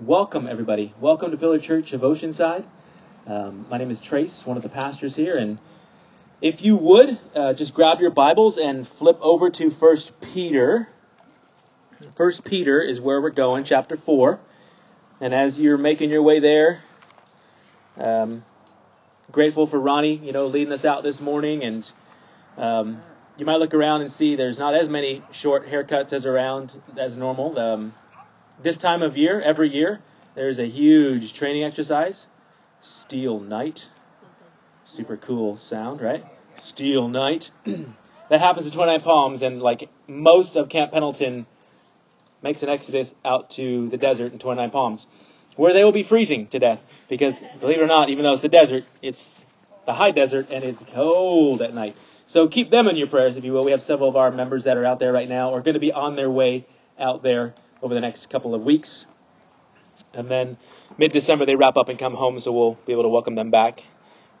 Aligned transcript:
Welcome, 0.00 0.46
everybody. 0.46 0.94
Welcome 0.98 1.30
to 1.30 1.36
Pillar 1.36 1.58
Church 1.58 1.92
of 1.92 2.00
Oceanside. 2.00 2.64
Um, 3.26 3.66
my 3.68 3.76
name 3.76 3.90
is 3.90 4.00
Trace, 4.00 4.46
one 4.46 4.56
of 4.56 4.62
the 4.62 4.70
pastors 4.70 5.14
here, 5.14 5.36
and 5.36 5.58
if 6.40 6.62
you 6.62 6.74
would, 6.76 7.18
uh, 7.36 7.52
just 7.52 7.74
grab 7.74 8.00
your 8.00 8.10
Bibles 8.10 8.56
and 8.56 8.88
flip 8.88 9.18
over 9.20 9.50
to 9.50 9.68
First 9.68 10.18
Peter. 10.22 10.88
First 12.16 12.44
Peter 12.44 12.80
is 12.80 12.98
where 12.98 13.20
we're 13.20 13.28
going, 13.28 13.64
chapter 13.64 13.98
four. 13.98 14.40
And 15.20 15.34
as 15.34 15.60
you're 15.60 15.76
making 15.76 16.08
your 16.08 16.22
way 16.22 16.40
there, 16.40 16.80
um, 17.98 18.42
grateful 19.30 19.66
for 19.66 19.78
Ronnie, 19.78 20.16
you 20.16 20.32
know, 20.32 20.46
leading 20.46 20.72
us 20.72 20.86
out 20.86 21.02
this 21.02 21.20
morning, 21.20 21.62
and 21.62 21.92
um, 22.56 23.02
you 23.36 23.44
might 23.44 23.56
look 23.56 23.74
around 23.74 24.00
and 24.00 24.10
see 24.10 24.34
there's 24.34 24.58
not 24.58 24.72
as 24.72 24.88
many 24.88 25.22
short 25.30 25.66
haircuts 25.66 26.14
as 26.14 26.24
around 26.24 26.80
as 26.96 27.18
normal. 27.18 27.58
Um, 27.58 27.92
this 28.62 28.76
time 28.76 29.02
of 29.02 29.16
year, 29.16 29.40
every 29.40 29.72
year, 29.72 30.00
there's 30.34 30.58
a 30.58 30.66
huge 30.66 31.34
training 31.34 31.64
exercise, 31.64 32.26
Steel 32.80 33.40
Knight. 33.40 33.88
Super 34.84 35.16
cool 35.16 35.56
sound, 35.56 36.00
right? 36.00 36.24
Steel 36.54 37.08
Knight. 37.08 37.50
that 37.64 38.40
happens 38.40 38.66
at 38.66 38.72
29 38.72 39.00
Palms, 39.02 39.42
and 39.42 39.60
like 39.60 39.88
most 40.06 40.56
of 40.56 40.68
Camp 40.68 40.92
Pendleton 40.92 41.46
makes 42.42 42.62
an 42.62 42.68
exodus 42.68 43.12
out 43.24 43.50
to 43.50 43.88
the 43.90 43.96
desert 43.96 44.32
in 44.32 44.38
29 44.38 44.70
Palms, 44.70 45.06
where 45.56 45.72
they 45.72 45.84
will 45.84 45.92
be 45.92 46.02
freezing 46.02 46.46
to 46.48 46.58
death. 46.58 46.80
Because 47.08 47.34
believe 47.60 47.78
it 47.78 47.82
or 47.82 47.86
not, 47.86 48.08
even 48.10 48.24
though 48.24 48.32
it's 48.32 48.42
the 48.42 48.48
desert, 48.48 48.84
it's 49.02 49.44
the 49.86 49.92
high 49.92 50.10
desert 50.10 50.48
and 50.50 50.64
it's 50.64 50.84
cold 50.92 51.62
at 51.62 51.74
night. 51.74 51.96
So 52.26 52.46
keep 52.46 52.70
them 52.70 52.86
in 52.86 52.96
your 52.96 53.08
prayers, 53.08 53.36
if 53.36 53.44
you 53.44 53.52
will. 53.52 53.64
We 53.64 53.72
have 53.72 53.82
several 53.82 54.08
of 54.08 54.16
our 54.16 54.30
members 54.30 54.64
that 54.64 54.76
are 54.76 54.84
out 54.84 55.00
there 55.00 55.12
right 55.12 55.28
now, 55.28 55.50
or 55.50 55.60
going 55.60 55.74
to 55.74 55.80
be 55.80 55.92
on 55.92 56.14
their 56.14 56.30
way 56.30 56.66
out 56.98 57.22
there 57.22 57.54
over 57.82 57.94
the 57.94 58.00
next 58.00 58.30
couple 58.30 58.54
of 58.54 58.62
weeks. 58.62 59.06
And 60.14 60.30
then 60.30 60.56
mid 60.98 61.12
December 61.12 61.46
they 61.46 61.56
wrap 61.56 61.76
up 61.76 61.88
and 61.88 61.98
come 61.98 62.14
home, 62.14 62.40
so 62.40 62.52
we'll 62.52 62.78
be 62.86 62.92
able 62.92 63.02
to 63.04 63.08
welcome 63.08 63.34
them 63.34 63.50
back. 63.50 63.82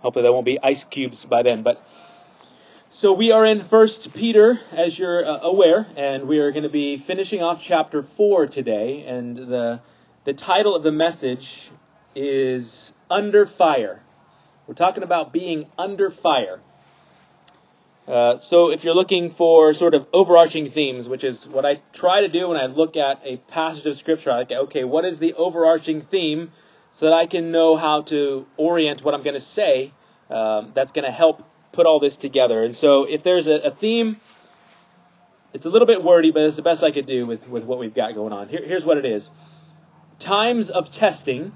Hopefully 0.00 0.22
there 0.22 0.32
won't 0.32 0.46
be 0.46 0.58
ice 0.62 0.84
cubes 0.84 1.24
by 1.24 1.42
then. 1.42 1.62
But 1.62 1.84
so 2.88 3.12
we 3.12 3.30
are 3.30 3.44
in 3.44 3.64
First 3.64 4.12
Peter, 4.14 4.58
as 4.72 4.98
you're 4.98 5.24
uh, 5.24 5.40
aware, 5.42 5.86
and 5.96 6.26
we 6.26 6.38
are 6.38 6.50
going 6.50 6.64
to 6.64 6.70
be 6.70 6.98
finishing 6.98 7.42
off 7.42 7.62
chapter 7.62 8.02
four 8.02 8.46
today. 8.46 9.04
And 9.06 9.36
the 9.36 9.80
the 10.24 10.32
title 10.32 10.74
of 10.74 10.82
the 10.82 10.92
message 10.92 11.70
is 12.14 12.92
Under 13.10 13.46
Fire. 13.46 14.02
We're 14.66 14.74
talking 14.74 15.02
about 15.02 15.32
being 15.32 15.66
under 15.78 16.10
fire. 16.10 16.60
Uh, 18.08 18.38
so 18.38 18.70
if 18.70 18.82
you're 18.82 18.94
looking 18.94 19.30
for 19.30 19.72
sort 19.72 19.94
of 19.94 20.06
overarching 20.12 20.70
themes, 20.70 21.08
which 21.08 21.22
is 21.22 21.46
what 21.46 21.64
I 21.64 21.80
try 21.92 22.22
to 22.22 22.28
do 22.28 22.48
when 22.48 22.56
I 22.56 22.66
look 22.66 22.96
at 22.96 23.20
a 23.24 23.36
passage 23.36 23.86
of 23.86 23.96
scripture, 23.96 24.30
I 24.30 24.38
like, 24.38 24.50
okay, 24.50 24.84
what 24.84 25.04
is 25.04 25.18
the 25.18 25.34
overarching 25.34 26.00
theme 26.00 26.50
so 26.94 27.06
that 27.06 27.12
I 27.12 27.26
can 27.26 27.52
know 27.52 27.76
how 27.76 28.02
to 28.02 28.46
orient 28.56 29.04
what 29.04 29.14
I'm 29.14 29.22
going 29.22 29.34
to 29.34 29.40
say 29.40 29.92
um, 30.28 30.72
that's 30.74 30.92
going 30.92 31.04
to 31.04 31.10
help 31.10 31.42
put 31.72 31.86
all 31.86 32.00
this 32.00 32.16
together. 32.16 32.62
And 32.62 32.74
so 32.74 33.04
if 33.04 33.22
there's 33.22 33.46
a, 33.46 33.56
a, 33.56 33.70
theme, 33.70 34.20
it's 35.52 35.66
a 35.66 35.70
little 35.70 35.86
bit 35.86 36.02
wordy, 36.02 36.30
but 36.30 36.42
it's 36.42 36.56
the 36.56 36.62
best 36.62 36.82
I 36.82 36.90
could 36.90 37.06
do 37.06 37.26
with, 37.26 37.48
with 37.48 37.64
what 37.64 37.78
we've 37.78 37.94
got 37.94 38.14
going 38.14 38.32
on. 38.32 38.48
Here, 38.48 38.62
here's 38.64 38.84
what 38.84 38.98
it 38.98 39.04
is. 39.04 39.30
Times 40.18 40.70
of 40.70 40.90
testing 40.90 41.52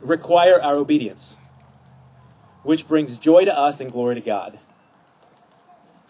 require 0.00 0.60
our 0.60 0.76
obedience, 0.76 1.36
which 2.62 2.88
brings 2.88 3.16
joy 3.16 3.44
to 3.44 3.56
us 3.56 3.80
and 3.80 3.92
glory 3.92 4.16
to 4.16 4.20
God. 4.20 4.58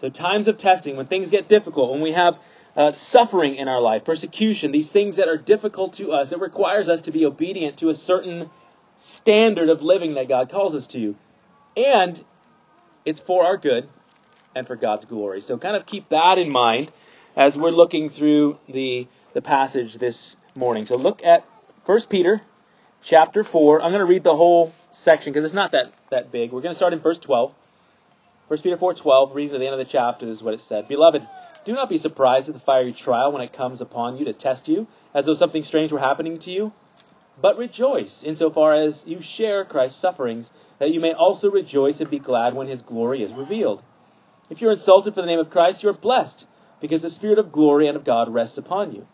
So, 0.03 0.09
times 0.09 0.49
of 0.49 0.59
testing, 0.59 0.97
when 0.97 1.07
things 1.07 1.31
get 1.31 1.49
difficult, 1.49 1.93
when 1.93 2.01
we 2.01 2.11
have 2.11 2.37
uh, 2.77 2.91
suffering 2.91 3.55
in 3.55 3.69
our 3.69 3.81
life, 3.81 4.05
persecution, 4.05 4.73
these 4.73 4.91
things 4.91 5.15
that 5.15 5.29
are 5.29 5.37
difficult 5.37 5.93
to 5.95 6.11
us, 6.11 6.33
it 6.33 6.41
requires 6.41 6.89
us 6.89 7.03
to 7.03 7.13
be 7.13 7.25
obedient 7.25 7.77
to 7.77 7.89
a 7.89 7.95
certain 7.95 8.51
standard 8.99 9.69
of 9.69 9.81
living 9.81 10.15
that 10.15 10.27
God 10.27 10.51
calls 10.51 10.75
us 10.75 10.89
to. 10.89 11.15
And 11.77 12.25
it's 13.05 13.21
for 13.21 13.47
our 13.47 13.57
good 13.57 13.89
and 14.57 14.67
for 14.67 14.75
God's 14.75 15.05
glory. 15.05 15.41
So, 15.41 15.57
kind 15.57 15.77
of 15.77 15.87
keep 15.87 16.09
that 16.09 16.37
in 16.37 16.51
mind 16.51 16.91
as 17.37 17.57
we're 17.57 17.71
looking 17.71 18.11
through 18.11 18.59
the, 18.69 19.07
the 19.35 19.41
passage 19.41 19.99
this 19.99 20.37
morning. 20.57 20.85
So, 20.85 20.97
look 20.97 21.25
at 21.25 21.47
1 21.85 22.01
Peter 22.11 22.41
chapter 23.03 23.45
4. 23.45 23.81
I'm 23.81 23.93
going 23.93 24.05
to 24.05 24.13
read 24.13 24.25
the 24.25 24.35
whole 24.35 24.75
section 24.91 25.33
because 25.33 25.45
it's 25.45 25.55
not 25.55 25.71
that, 25.71 25.93
that 26.11 26.33
big. 26.33 26.51
We're 26.51 26.61
going 26.61 26.75
to 26.75 26.77
start 26.77 26.93
in 26.93 26.99
verse 26.99 27.21
12. 27.21 27.55
1 28.53 28.61
Peter 28.61 28.77
4:12, 28.77 29.35
reading 29.35 29.55
to 29.55 29.59
the 29.59 29.65
end 29.65 29.73
of 29.73 29.79
the 29.79 29.91
chapter, 29.91 30.29
is 30.29 30.43
what 30.43 30.53
it 30.53 30.61
said. 30.61 30.87
Beloved, 30.87 31.27
do 31.65 31.73
not 31.73 31.89
be 31.89 31.97
surprised 31.97 32.49
at 32.49 32.55
the 32.55 32.61
fiery 32.61 32.93
trial 32.93 33.33
when 33.33 33.41
it 33.41 33.55
comes 33.55 33.81
upon 33.81 34.19
you 34.19 34.27
to 34.27 34.35
test 34.35 34.69
you, 34.69 34.87
as 35.15 35.25
though 35.25 35.33
something 35.33 35.65
strange 35.65 35.91
were 35.91 35.99
happening 35.99 36.39
to 36.39 36.51
you. 36.51 36.71
But 37.41 37.57
rejoice, 37.57 38.23
insofar 38.23 38.75
as 38.75 39.07
you 39.07 39.23
share 39.23 39.65
Christ's 39.65 39.99
sufferings, 39.99 40.53
that 40.81 40.93
you 40.93 41.01
may 41.01 41.15
also 41.15 41.51
rejoice 41.51 41.99
and 41.99 42.11
be 42.11 42.19
glad 42.19 42.53
when 42.53 42.69
his 42.69 42.83
glory 42.83 43.23
is 43.23 43.33
revealed. 43.33 43.81
If 44.51 44.61
you're 44.61 44.73
insulted 44.73 45.15
for 45.15 45.23
the 45.23 45.29
name 45.29 45.39
of 45.39 45.49
Christ, 45.49 45.83
you 45.83 45.89
are 45.89 45.95
blessed, 45.95 46.47
because 46.79 47.01
the 47.01 47.09
Spirit 47.09 47.39
of 47.39 47.53
glory 47.53 47.89
and 47.89 47.97
of 47.97 48.05
God 48.05 48.29
rests 48.29 48.59
upon 48.59 48.93
you. 48.93 49.07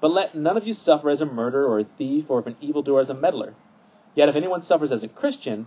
But 0.00 0.12
let 0.12 0.36
none 0.36 0.56
of 0.56 0.64
you 0.64 0.74
suffer 0.74 1.10
as 1.10 1.20
a 1.20 1.26
murderer 1.26 1.66
or 1.66 1.80
a 1.80 1.84
thief 1.98 2.26
or 2.30 2.40
an 2.46 2.54
evildoer 2.60 3.00
as 3.00 3.10
a 3.10 3.14
meddler. 3.14 3.54
Yet 4.14 4.28
if 4.28 4.36
anyone 4.36 4.62
suffers 4.62 4.92
as 4.92 5.02
a 5.02 5.08
Christian, 5.08 5.66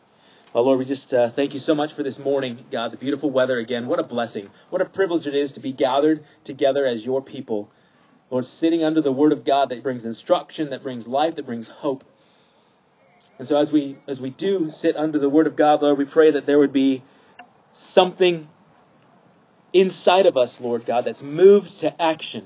Well, 0.53 0.65
Lord, 0.65 0.79
we 0.79 0.85
just 0.85 1.13
uh, 1.13 1.29
thank 1.29 1.53
you 1.53 1.61
so 1.61 1.73
much 1.73 1.93
for 1.93 2.03
this 2.03 2.19
morning, 2.19 2.65
God, 2.69 2.91
the 2.91 2.97
beautiful 2.97 3.31
weather 3.31 3.57
again. 3.57 3.87
What 3.87 3.99
a 3.99 4.03
blessing. 4.03 4.49
What 4.69 4.81
a 4.81 4.85
privilege 4.85 5.25
it 5.25 5.33
is 5.33 5.53
to 5.53 5.61
be 5.61 5.71
gathered 5.71 6.25
together 6.43 6.85
as 6.85 7.05
your 7.05 7.21
people. 7.21 7.71
Lord, 8.29 8.45
sitting 8.45 8.83
under 8.83 8.99
the 8.99 9.13
word 9.13 9.31
of 9.31 9.45
God 9.45 9.69
that 9.69 9.81
brings 9.81 10.03
instruction, 10.03 10.71
that 10.71 10.83
brings 10.83 11.07
life, 11.07 11.35
that 11.35 11.45
brings 11.45 11.69
hope. 11.69 12.03
And 13.39 13.47
so 13.47 13.57
as 13.57 13.71
we 13.71 13.97
as 14.09 14.19
we 14.19 14.29
do 14.29 14.69
sit 14.69 14.97
under 14.97 15.19
the 15.19 15.29
word 15.29 15.47
of 15.47 15.55
God, 15.55 15.81
Lord, 15.83 15.97
we 15.97 16.03
pray 16.03 16.31
that 16.31 16.45
there 16.45 16.59
would 16.59 16.73
be 16.73 17.01
something 17.71 18.49
inside 19.71 20.25
of 20.25 20.35
us, 20.35 20.59
Lord 20.59 20.85
God, 20.85 21.05
that's 21.05 21.23
moved 21.23 21.79
to 21.79 22.01
action. 22.01 22.45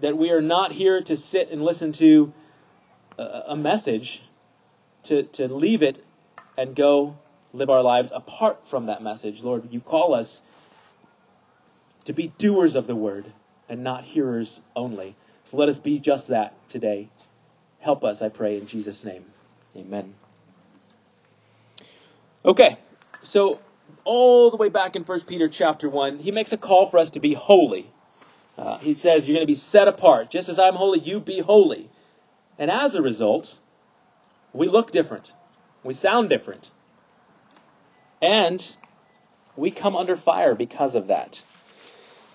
That 0.00 0.16
we 0.16 0.30
are 0.30 0.40
not 0.40 0.70
here 0.70 1.02
to 1.02 1.16
sit 1.16 1.50
and 1.50 1.64
listen 1.64 1.90
to 1.94 2.32
a, 3.18 3.42
a 3.48 3.56
message, 3.56 4.22
to, 5.04 5.24
to 5.24 5.52
leave 5.52 5.82
it 5.82 6.04
and 6.56 6.74
go 6.74 7.16
live 7.52 7.70
our 7.70 7.82
lives 7.82 8.10
apart 8.14 8.68
from 8.68 8.86
that 8.86 9.02
message. 9.02 9.42
Lord, 9.42 9.68
you 9.70 9.80
call 9.80 10.14
us 10.14 10.42
to 12.04 12.12
be 12.12 12.28
doers 12.38 12.74
of 12.74 12.86
the 12.86 12.96
word 12.96 13.26
and 13.68 13.82
not 13.84 14.04
hearers 14.04 14.60
only. 14.74 15.16
So 15.44 15.56
let 15.56 15.68
us 15.68 15.78
be 15.78 15.98
just 15.98 16.28
that 16.28 16.54
today. 16.68 17.08
Help 17.80 18.04
us, 18.04 18.22
I 18.22 18.28
pray, 18.28 18.58
in 18.58 18.66
Jesus' 18.66 19.04
name. 19.04 19.24
Amen. 19.76 20.14
Okay, 22.44 22.78
so 23.22 23.60
all 24.04 24.50
the 24.50 24.56
way 24.56 24.68
back 24.68 24.96
in 24.96 25.04
1 25.04 25.20
Peter 25.22 25.48
chapter 25.48 25.88
1, 25.88 26.18
he 26.18 26.30
makes 26.30 26.52
a 26.52 26.56
call 26.56 26.88
for 26.88 26.98
us 26.98 27.10
to 27.10 27.20
be 27.20 27.34
holy. 27.34 27.90
Uh, 28.56 28.78
he 28.78 28.94
says, 28.94 29.26
You're 29.26 29.36
going 29.36 29.46
to 29.46 29.50
be 29.50 29.56
set 29.56 29.88
apart. 29.88 30.30
Just 30.30 30.48
as 30.48 30.58
I'm 30.58 30.74
holy, 30.74 31.00
you 31.00 31.20
be 31.20 31.40
holy. 31.40 31.90
And 32.58 32.70
as 32.70 32.94
a 32.94 33.02
result, 33.02 33.58
we 34.52 34.68
look 34.68 34.90
different. 34.90 35.32
We 35.82 35.94
sound 35.94 36.28
different. 36.28 36.70
And 38.20 38.66
we 39.56 39.70
come 39.70 39.96
under 39.96 40.16
fire 40.16 40.54
because 40.54 40.94
of 40.94 41.08
that. 41.08 41.42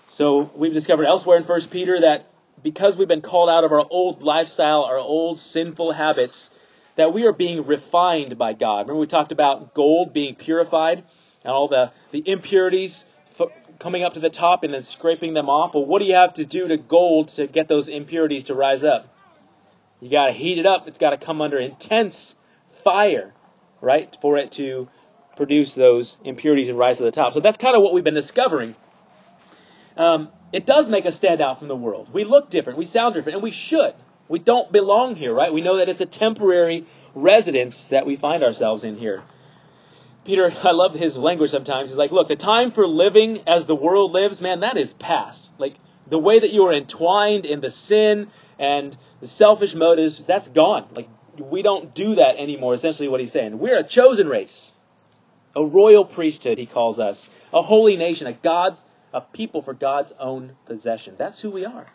So 0.08 0.50
we've 0.54 0.72
discovered 0.72 1.04
elsewhere 1.04 1.36
in 1.36 1.44
1 1.44 1.60
Peter 1.66 2.00
that 2.00 2.30
because 2.62 2.96
we've 2.96 3.08
been 3.08 3.22
called 3.22 3.50
out 3.50 3.64
of 3.64 3.72
our 3.72 3.86
old 3.90 4.22
lifestyle, 4.22 4.84
our 4.84 4.98
old 4.98 5.38
sinful 5.38 5.92
habits, 5.92 6.50
that 6.96 7.12
we 7.12 7.26
are 7.26 7.32
being 7.32 7.66
refined 7.66 8.38
by 8.38 8.52
God. 8.52 8.86
Remember 8.86 9.00
we 9.00 9.06
talked 9.06 9.32
about 9.32 9.74
gold 9.74 10.12
being 10.12 10.34
purified 10.34 11.04
and 11.44 11.52
all 11.52 11.68
the, 11.68 11.92
the 12.10 12.22
impurities 12.28 13.04
coming 13.78 14.02
up 14.02 14.14
to 14.14 14.20
the 14.20 14.30
top 14.30 14.64
and 14.64 14.72
then 14.72 14.82
scraping 14.82 15.34
them 15.34 15.48
off. 15.48 15.74
Well, 15.74 15.84
what 15.84 15.98
do 16.00 16.06
you 16.06 16.14
have 16.14 16.34
to 16.34 16.44
do 16.44 16.66
to 16.68 16.76
gold 16.76 17.28
to 17.36 17.46
get 17.46 17.68
those 17.68 17.88
impurities 17.88 18.44
to 18.44 18.54
rise 18.54 18.82
up? 18.82 19.12
You 20.00 20.10
got 20.10 20.26
to 20.26 20.32
heat 20.32 20.58
it 20.58 20.66
up. 20.66 20.88
It's 20.88 20.98
got 20.98 21.10
to 21.10 21.18
come 21.18 21.40
under 21.40 21.58
intense 21.58 22.34
fire, 22.84 23.32
right, 23.80 24.16
for 24.20 24.38
it 24.38 24.52
to 24.52 24.88
produce 25.36 25.74
those 25.74 26.16
impurities 26.24 26.68
and 26.68 26.78
rise 26.78 26.96
to 26.96 27.02
the 27.02 27.10
top. 27.10 27.34
So 27.34 27.40
that's 27.40 27.58
kind 27.58 27.76
of 27.76 27.82
what 27.82 27.92
we've 27.92 28.04
been 28.04 28.14
discovering. 28.14 28.74
Um, 29.96 30.28
it 30.52 30.66
does 30.66 30.88
make 30.88 31.06
us 31.06 31.16
stand 31.16 31.40
out 31.40 31.58
from 31.58 31.68
the 31.68 31.76
world. 31.76 32.12
We 32.12 32.24
look 32.24 32.50
different, 32.50 32.78
we 32.78 32.86
sound 32.86 33.14
different, 33.14 33.36
and 33.36 33.42
we 33.42 33.50
should. 33.50 33.94
We 34.28 34.38
don't 34.38 34.72
belong 34.72 35.16
here, 35.16 35.32
right? 35.32 35.52
We 35.52 35.60
know 35.60 35.76
that 35.78 35.88
it's 35.88 36.00
a 36.00 36.06
temporary 36.06 36.86
residence 37.14 37.84
that 37.86 38.06
we 38.06 38.16
find 38.16 38.42
ourselves 38.42 38.82
in 38.84 38.96
here. 38.96 39.22
Peter, 40.24 40.52
I 40.62 40.72
love 40.72 40.94
his 40.94 41.16
language 41.16 41.50
sometimes. 41.50 41.90
He's 41.90 41.96
like, 41.96 42.12
look, 42.12 42.28
the 42.28 42.36
time 42.36 42.72
for 42.72 42.86
living 42.86 43.42
as 43.46 43.66
the 43.66 43.76
world 43.76 44.12
lives, 44.12 44.40
man, 44.40 44.60
that 44.60 44.76
is 44.76 44.92
past. 44.94 45.50
Like, 45.58 45.76
the 46.08 46.18
way 46.18 46.38
that 46.38 46.52
you 46.52 46.66
are 46.66 46.72
entwined 46.72 47.46
in 47.46 47.60
the 47.60 47.70
sin 47.70 48.28
and 48.58 48.96
the 49.20 49.28
selfish 49.28 49.74
motives, 49.74 50.22
that's 50.26 50.48
gone. 50.48 50.86
Like, 50.92 51.08
we 51.40 51.62
don't 51.62 51.94
do 51.94 52.16
that 52.16 52.36
anymore, 52.36 52.74
essentially 52.74 53.08
what 53.08 53.20
he's 53.20 53.32
saying. 53.32 53.58
We're 53.58 53.78
a 53.78 53.84
chosen 53.84 54.28
race. 54.28 54.72
A 55.54 55.64
royal 55.64 56.04
priesthood, 56.04 56.58
he 56.58 56.66
calls 56.66 56.98
us. 56.98 57.28
A 57.52 57.62
holy 57.62 57.96
nation, 57.96 58.26
a 58.26 58.32
God's, 58.32 58.78
a 59.12 59.20
people 59.20 59.62
for 59.62 59.72
God's 59.74 60.12
own 60.18 60.52
possession. 60.66 61.14
That's 61.16 61.40
who 61.40 61.50
we 61.50 61.64
are. 61.64 61.86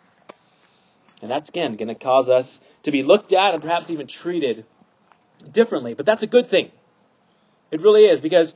And 1.20 1.30
that's, 1.30 1.48
again, 1.48 1.76
going 1.76 1.88
to 1.88 1.94
cause 1.94 2.28
us 2.28 2.60
to 2.82 2.90
be 2.90 3.04
looked 3.04 3.32
at 3.32 3.54
and 3.54 3.62
perhaps 3.62 3.90
even 3.90 4.08
treated 4.08 4.64
differently. 5.50 5.94
But 5.94 6.06
that's 6.06 6.24
a 6.24 6.26
good 6.26 6.48
thing. 6.48 6.72
It 7.70 7.80
really 7.80 8.04
is, 8.04 8.20
because 8.20 8.54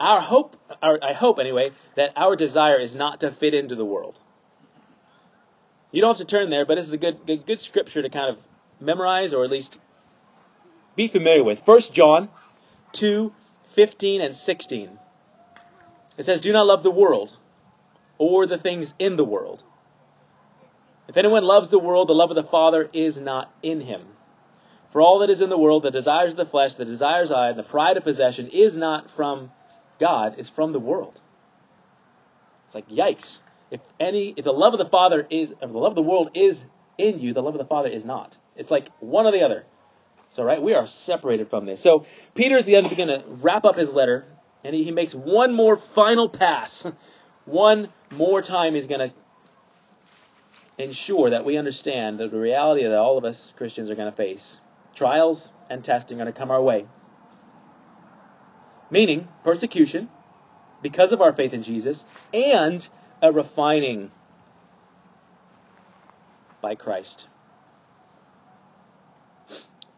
our 0.00 0.20
hope, 0.20 0.56
our, 0.82 0.98
I 1.02 1.12
hope 1.12 1.38
anyway, 1.38 1.70
that 1.94 2.12
our 2.16 2.34
desire 2.34 2.78
is 2.78 2.94
not 2.94 3.20
to 3.20 3.30
fit 3.30 3.54
into 3.54 3.76
the 3.76 3.84
world. 3.84 4.18
You 5.92 6.00
don't 6.00 6.16
have 6.16 6.26
to 6.26 6.36
turn 6.36 6.50
there, 6.50 6.66
but 6.66 6.76
this 6.76 6.86
is 6.86 6.92
a 6.92 6.98
good, 6.98 7.26
good, 7.26 7.46
good 7.46 7.60
scripture 7.60 8.02
to 8.02 8.08
kind 8.08 8.30
of 8.30 8.38
memorize 8.80 9.32
or 9.32 9.44
at 9.44 9.50
least 9.50 9.78
be 10.96 11.08
familiar 11.08 11.44
with. 11.44 11.60
1 11.64 11.80
John 11.92 12.28
2, 12.92 13.32
15 13.74 14.20
and 14.20 14.36
16. 14.36 14.98
It 16.18 16.24
says, 16.24 16.40
Do 16.40 16.52
not 16.52 16.66
love 16.66 16.82
the 16.82 16.90
world 16.90 17.36
or 18.18 18.46
the 18.46 18.58
things 18.58 18.94
in 18.98 19.16
the 19.16 19.24
world. 19.24 19.62
If 21.08 21.16
anyone 21.16 21.44
loves 21.44 21.70
the 21.70 21.78
world, 21.78 22.08
the 22.08 22.14
love 22.14 22.30
of 22.30 22.36
the 22.36 22.44
Father 22.44 22.88
is 22.92 23.16
not 23.16 23.52
in 23.62 23.80
him. 23.80 24.02
For 24.92 25.00
all 25.00 25.20
that 25.20 25.30
is 25.30 25.40
in 25.40 25.50
the 25.50 25.58
world, 25.58 25.82
the 25.82 25.90
desires 25.90 26.32
of 26.32 26.36
the 26.36 26.46
flesh, 26.46 26.74
the 26.74 26.84
desires 26.84 27.30
of 27.30 27.36
eye, 27.36 27.48
and 27.50 27.58
the 27.58 27.64
pride 27.64 27.96
of 27.96 28.04
possession 28.04 28.48
is 28.48 28.76
not 28.76 29.10
from 29.10 29.52
God, 29.98 30.34
it's 30.38 30.48
from 30.48 30.72
the 30.72 30.80
world. 30.80 31.20
It's 32.66 32.74
like, 32.74 32.88
yikes. 32.88 33.40
If 33.70 33.80
any, 34.00 34.34
if 34.36 34.44
the 34.44 34.52
love 34.52 34.74
of 34.74 34.78
the 34.78 34.88
Father 34.88 35.26
is, 35.30 35.50
if 35.50 35.58
the 35.60 35.66
love 35.66 35.92
of 35.92 35.96
the 35.96 36.02
world 36.02 36.30
is 36.34 36.62
in 36.98 37.20
you, 37.20 37.32
the 37.32 37.42
love 37.42 37.54
of 37.54 37.60
the 37.60 37.66
Father 37.66 37.88
is 37.88 38.04
not. 38.04 38.36
It's 38.56 38.70
like 38.70 38.88
one 39.00 39.26
or 39.26 39.32
the 39.32 39.42
other. 39.42 39.64
So, 40.32 40.44
right, 40.44 40.62
we 40.62 40.74
are 40.74 40.86
separated 40.86 41.50
from 41.50 41.66
this. 41.66 41.80
So, 41.80 42.06
Peter's 42.34 42.64
the 42.64 42.76
end 42.76 42.94
going 42.96 43.08
to 43.08 43.24
wrap 43.26 43.64
up 43.64 43.76
his 43.76 43.90
letter, 43.90 44.26
and 44.62 44.74
he, 44.74 44.84
he 44.84 44.92
makes 44.92 45.12
one 45.12 45.52
more 45.52 45.76
final 45.76 46.28
pass. 46.28 46.86
one 47.46 47.88
more 48.10 48.40
time, 48.42 48.74
he's 48.74 48.86
going 48.86 49.10
to 49.10 49.14
ensure 50.82 51.30
that 51.30 51.44
we 51.44 51.56
understand 51.56 52.20
that 52.20 52.30
the 52.30 52.38
reality 52.38 52.84
that 52.84 52.96
all 52.96 53.18
of 53.18 53.24
us 53.24 53.52
Christians 53.56 53.90
are 53.90 53.94
going 53.94 54.10
to 54.10 54.16
face. 54.16 54.60
Trials 54.94 55.52
and 55.68 55.84
testing 55.84 56.18
are 56.20 56.24
going 56.24 56.32
to 56.32 56.38
come 56.38 56.50
our 56.50 56.62
way. 56.62 56.86
Meaning 58.90 59.28
persecution 59.44 60.08
because 60.82 61.12
of 61.12 61.20
our 61.20 61.32
faith 61.32 61.52
in 61.52 61.62
Jesus 61.62 62.04
and 62.32 62.86
a 63.22 63.30
refining 63.30 64.10
by 66.62 66.74
Christ. 66.74 67.26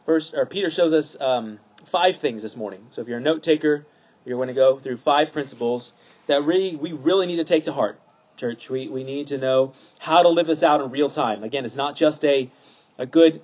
First, 0.06 0.34
or 0.34 0.46
Peter 0.46 0.70
shows 0.70 0.92
us 0.92 1.16
um, 1.20 1.58
five 1.90 2.18
things 2.18 2.42
this 2.42 2.56
morning. 2.56 2.86
So 2.90 3.02
if 3.02 3.08
you're 3.08 3.18
a 3.18 3.22
note 3.22 3.42
taker, 3.42 3.86
you're 4.24 4.36
going 4.36 4.48
to 4.48 4.54
go 4.54 4.78
through 4.78 4.98
five 4.98 5.32
principles 5.32 5.92
that 6.26 6.44
really 6.44 6.76
we 6.76 6.92
really 6.92 7.26
need 7.26 7.36
to 7.36 7.44
take 7.44 7.64
to 7.64 7.72
heart 7.72 8.00
church. 8.36 8.68
We, 8.70 8.88
we 8.88 9.04
need 9.04 9.28
to 9.28 9.38
know 9.38 9.74
how 9.98 10.22
to 10.22 10.28
live 10.28 10.46
this 10.46 10.62
out 10.62 10.80
in 10.80 10.90
real 10.90 11.10
time. 11.10 11.44
Again, 11.44 11.64
it's 11.64 11.76
not 11.76 11.96
just 11.96 12.24
a, 12.24 12.50
a 12.98 13.06
good 13.06 13.42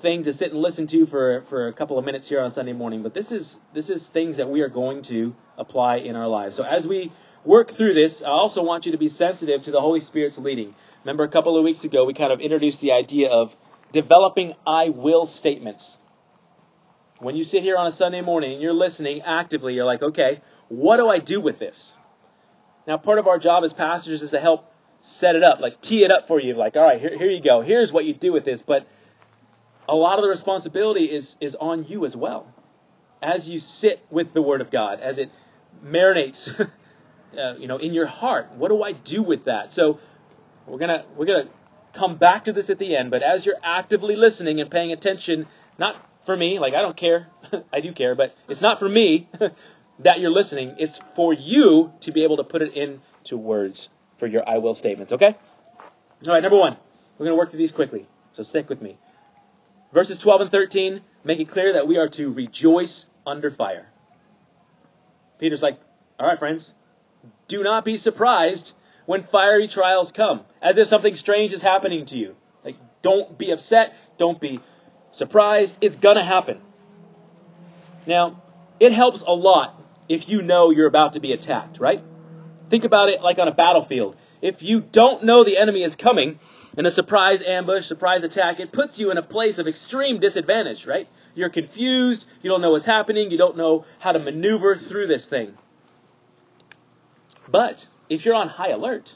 thing 0.00 0.24
to 0.24 0.32
sit 0.32 0.52
and 0.52 0.60
listen 0.60 0.86
to 0.88 1.06
for, 1.06 1.42
for 1.48 1.68
a 1.68 1.72
couple 1.72 1.98
of 1.98 2.04
minutes 2.04 2.28
here 2.28 2.40
on 2.40 2.50
Sunday 2.50 2.72
morning, 2.72 3.02
but 3.02 3.14
this 3.14 3.32
is, 3.32 3.58
this 3.72 3.88
is 3.88 4.06
things 4.06 4.36
that 4.36 4.48
we 4.48 4.60
are 4.60 4.68
going 4.68 5.02
to 5.02 5.34
apply 5.56 5.96
in 5.96 6.16
our 6.16 6.28
lives. 6.28 6.56
So 6.56 6.64
as 6.64 6.86
we 6.86 7.12
work 7.44 7.70
through 7.70 7.94
this, 7.94 8.22
I 8.22 8.28
also 8.28 8.62
want 8.62 8.86
you 8.86 8.92
to 8.92 8.98
be 8.98 9.08
sensitive 9.08 9.62
to 9.62 9.70
the 9.70 9.80
Holy 9.80 10.00
Spirit's 10.00 10.38
leading. 10.38 10.74
Remember 11.04 11.24
a 11.24 11.28
couple 11.28 11.56
of 11.56 11.64
weeks 11.64 11.84
ago, 11.84 12.04
we 12.04 12.14
kind 12.14 12.32
of 12.32 12.40
introduced 12.40 12.80
the 12.80 12.92
idea 12.92 13.30
of 13.30 13.54
developing 13.92 14.54
I 14.66 14.88
will 14.90 15.26
statements. 15.26 15.98
When 17.18 17.36
you 17.36 17.44
sit 17.44 17.62
here 17.62 17.76
on 17.76 17.86
a 17.86 17.92
Sunday 17.92 18.20
morning 18.20 18.52
and 18.52 18.62
you're 18.62 18.74
listening 18.74 19.22
actively, 19.22 19.74
you're 19.74 19.86
like, 19.86 20.02
okay, 20.02 20.42
what 20.68 20.98
do 20.98 21.08
I 21.08 21.18
do 21.18 21.40
with 21.40 21.58
this? 21.58 21.94
Now, 22.86 22.98
part 22.98 23.18
of 23.18 23.26
our 23.26 23.38
job 23.38 23.64
as 23.64 23.72
pastors 23.72 24.22
is 24.22 24.30
to 24.30 24.40
help 24.40 24.72
set 25.02 25.34
it 25.34 25.42
up, 25.42 25.60
like 25.60 25.80
tee 25.80 26.04
it 26.04 26.10
up 26.10 26.26
for 26.26 26.40
you, 26.40 26.54
like, 26.54 26.76
all 26.76 26.82
right, 26.82 27.00
here, 27.00 27.16
here 27.16 27.30
you 27.30 27.42
go. 27.42 27.62
Here's 27.62 27.92
what 27.92 28.04
you 28.04 28.14
do 28.14 28.32
with 28.32 28.44
this. 28.44 28.62
But 28.62 28.86
a 29.88 29.94
lot 29.94 30.18
of 30.18 30.22
the 30.22 30.28
responsibility 30.28 31.04
is, 31.04 31.36
is 31.40 31.54
on 31.54 31.84
you 31.84 32.04
as 32.04 32.16
well. 32.16 32.52
As 33.22 33.48
you 33.48 33.58
sit 33.58 34.04
with 34.10 34.34
the 34.34 34.42
Word 34.42 34.60
of 34.60 34.70
God, 34.70 35.00
as 35.00 35.18
it 35.18 35.30
marinates, 35.84 36.48
uh, 37.38 37.54
you 37.58 37.66
know, 37.66 37.78
in 37.78 37.94
your 37.94 38.06
heart, 38.06 38.52
what 38.56 38.68
do 38.68 38.82
I 38.82 38.92
do 38.92 39.22
with 39.22 39.44
that? 39.46 39.72
So 39.72 40.00
we're 40.66 40.78
gonna 40.78 41.04
we're 41.16 41.26
gonna 41.26 41.48
come 41.96 42.16
back 42.16 42.44
to 42.44 42.52
this 42.52 42.70
at 42.70 42.78
the 42.78 42.96
end. 42.96 43.10
But 43.10 43.22
as 43.22 43.44
you're 43.44 43.56
actively 43.62 44.16
listening 44.16 44.60
and 44.60 44.70
paying 44.70 44.92
attention, 44.92 45.46
not 45.78 45.96
for 46.24 46.36
me, 46.36 46.58
like 46.58 46.74
I 46.74 46.82
don't 46.82 46.96
care, 46.96 47.28
I 47.72 47.80
do 47.80 47.92
care, 47.92 48.14
but 48.14 48.36
it's 48.48 48.60
not 48.60 48.78
for 48.78 48.88
me, 48.88 49.28
that 50.00 50.20
you're 50.20 50.30
listening. 50.30 50.76
It's 50.78 51.00
for 51.14 51.32
you 51.32 51.92
to 52.00 52.12
be 52.12 52.24
able 52.24 52.36
to 52.36 52.44
put 52.44 52.62
it 52.62 52.74
into 52.74 53.36
words 53.36 53.88
for 54.18 54.26
your 54.26 54.48
I 54.48 54.58
will 54.58 54.74
statements, 54.74 55.12
okay? 55.12 55.36
All 56.26 56.32
right, 56.32 56.42
number 56.42 56.58
one. 56.58 56.76
We're 57.18 57.26
going 57.26 57.36
to 57.36 57.38
work 57.38 57.50
through 57.50 57.58
these 57.58 57.72
quickly, 57.72 58.06
so 58.34 58.42
stick 58.42 58.68
with 58.68 58.82
me. 58.82 58.98
Verses 59.92 60.18
12 60.18 60.42
and 60.42 60.50
13 60.50 61.00
make 61.24 61.40
it 61.40 61.48
clear 61.48 61.72
that 61.74 61.88
we 61.88 61.96
are 61.96 62.08
to 62.10 62.30
rejoice 62.30 63.06
under 63.26 63.50
fire. 63.50 63.86
Peter's 65.38 65.62
like, 65.62 65.78
all 66.18 66.26
right, 66.26 66.38
friends, 66.38 66.74
do 67.48 67.62
not 67.62 67.84
be 67.84 67.96
surprised 67.96 68.72
when 69.06 69.24
fiery 69.24 69.68
trials 69.68 70.12
come, 70.12 70.42
as 70.60 70.76
if 70.76 70.88
something 70.88 71.14
strange 71.14 71.52
is 71.52 71.62
happening 71.62 72.06
to 72.06 72.16
you. 72.16 72.36
Like, 72.64 72.76
don't 73.02 73.38
be 73.38 73.50
upset, 73.50 73.94
don't 74.18 74.40
be 74.40 74.60
surprised, 75.12 75.78
it's 75.80 75.96
gonna 75.96 76.24
happen. 76.24 76.60
Now, 78.06 78.42
it 78.78 78.92
helps 78.92 79.22
a 79.22 79.32
lot 79.32 79.80
if 80.08 80.28
you 80.28 80.42
know 80.42 80.70
you're 80.70 80.86
about 80.86 81.14
to 81.14 81.20
be 81.20 81.32
attacked, 81.32 81.80
right? 81.80 82.02
Think 82.70 82.84
about 82.84 83.08
it 83.08 83.22
like 83.22 83.38
on 83.38 83.48
a 83.48 83.54
battlefield. 83.54 84.16
If 84.42 84.62
you 84.62 84.80
don't 84.80 85.24
know 85.24 85.44
the 85.44 85.56
enemy 85.56 85.82
is 85.82 85.96
coming 85.96 86.38
in 86.76 86.84
a 86.84 86.90
surprise 86.90 87.42
ambush, 87.42 87.86
surprise 87.86 88.22
attack, 88.22 88.60
it 88.60 88.72
puts 88.72 88.98
you 88.98 89.10
in 89.10 89.18
a 89.18 89.22
place 89.22 89.58
of 89.58 89.66
extreme 89.66 90.20
disadvantage, 90.20 90.86
right? 90.86 91.08
You're 91.34 91.48
confused, 91.48 92.26
you 92.42 92.50
don't 92.50 92.60
know 92.60 92.70
what's 92.70 92.84
happening, 92.84 93.30
you 93.30 93.38
don't 93.38 93.56
know 93.56 93.84
how 93.98 94.12
to 94.12 94.18
maneuver 94.18 94.76
through 94.76 95.06
this 95.06 95.26
thing. 95.26 95.56
But 97.48 97.86
if 98.08 98.24
you're 98.24 98.34
on 98.34 98.48
high 98.48 98.70
alert, 98.70 99.14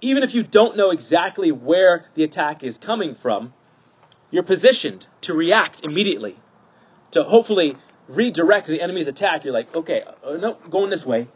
even 0.00 0.22
if 0.22 0.34
you 0.34 0.42
don't 0.42 0.76
know 0.76 0.90
exactly 0.90 1.50
where 1.50 2.06
the 2.14 2.24
attack 2.24 2.62
is 2.62 2.78
coming 2.78 3.14
from, 3.14 3.52
you're 4.30 4.42
positioned 4.42 5.06
to 5.22 5.34
react 5.34 5.82
immediately, 5.82 6.36
to 7.12 7.22
hopefully 7.22 7.76
redirect 8.08 8.66
the 8.66 8.80
enemy's 8.80 9.06
attack, 9.06 9.44
you're 9.44 9.54
like, 9.54 9.74
okay, 9.74 10.02
uh, 10.24 10.32
no, 10.32 10.58
going 10.68 10.90
this 10.90 11.06
way, 11.06 11.28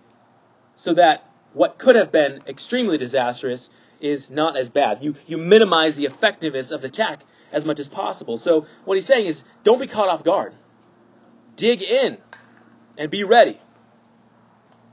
so 0.76 0.94
that 0.94 1.30
what 1.54 1.78
could 1.78 1.96
have 1.96 2.12
been 2.12 2.40
extremely 2.46 2.98
disastrous 2.98 3.70
is 4.00 4.30
not 4.30 4.56
as 4.56 4.68
bad. 4.70 5.02
You 5.02 5.14
you 5.26 5.38
minimize 5.38 5.96
the 5.96 6.04
effectiveness 6.04 6.70
of 6.70 6.82
the 6.82 6.88
attack 6.88 7.20
as 7.52 7.64
much 7.64 7.80
as 7.80 7.88
possible. 7.88 8.38
So 8.38 8.66
what 8.84 8.96
he's 8.96 9.06
saying 9.06 9.26
is, 9.26 9.42
don't 9.64 9.80
be 9.80 9.86
caught 9.86 10.08
off 10.08 10.22
guard. 10.22 10.54
Dig 11.56 11.82
in 11.82 12.18
and 12.96 13.10
be 13.10 13.24
ready 13.24 13.60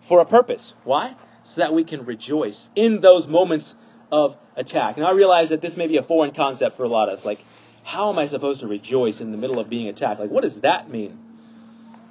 for 0.08 0.22
a 0.22 0.25
purpose. 0.25 0.74
Why? 0.84 1.15
So 1.45 1.61
that 1.61 1.73
we 1.73 1.83
can 1.83 2.05
rejoice 2.05 2.69
in 2.75 3.01
those 3.01 3.27
moments 3.27 3.75
of 4.11 4.35
attack. 4.55 4.97
And 4.97 5.05
I 5.05 5.11
realize 5.11 5.49
that 5.49 5.61
this 5.61 5.77
may 5.77 5.87
be 5.87 5.97
a 5.97 6.03
foreign 6.03 6.33
concept 6.33 6.75
for 6.75 6.83
a 6.83 6.87
lot 6.87 7.07
of 7.07 7.19
us. 7.19 7.25
Like, 7.25 7.39
how 7.83 8.11
am 8.11 8.17
I 8.17 8.25
supposed 8.25 8.61
to 8.61 8.67
rejoice 8.67 9.21
in 9.21 9.31
the 9.31 9.37
middle 9.37 9.59
of 9.59 9.69
being 9.69 9.87
attacked? 9.87 10.19
Like, 10.19 10.31
what 10.31 10.41
does 10.41 10.61
that 10.61 10.89
mean? 10.89 11.19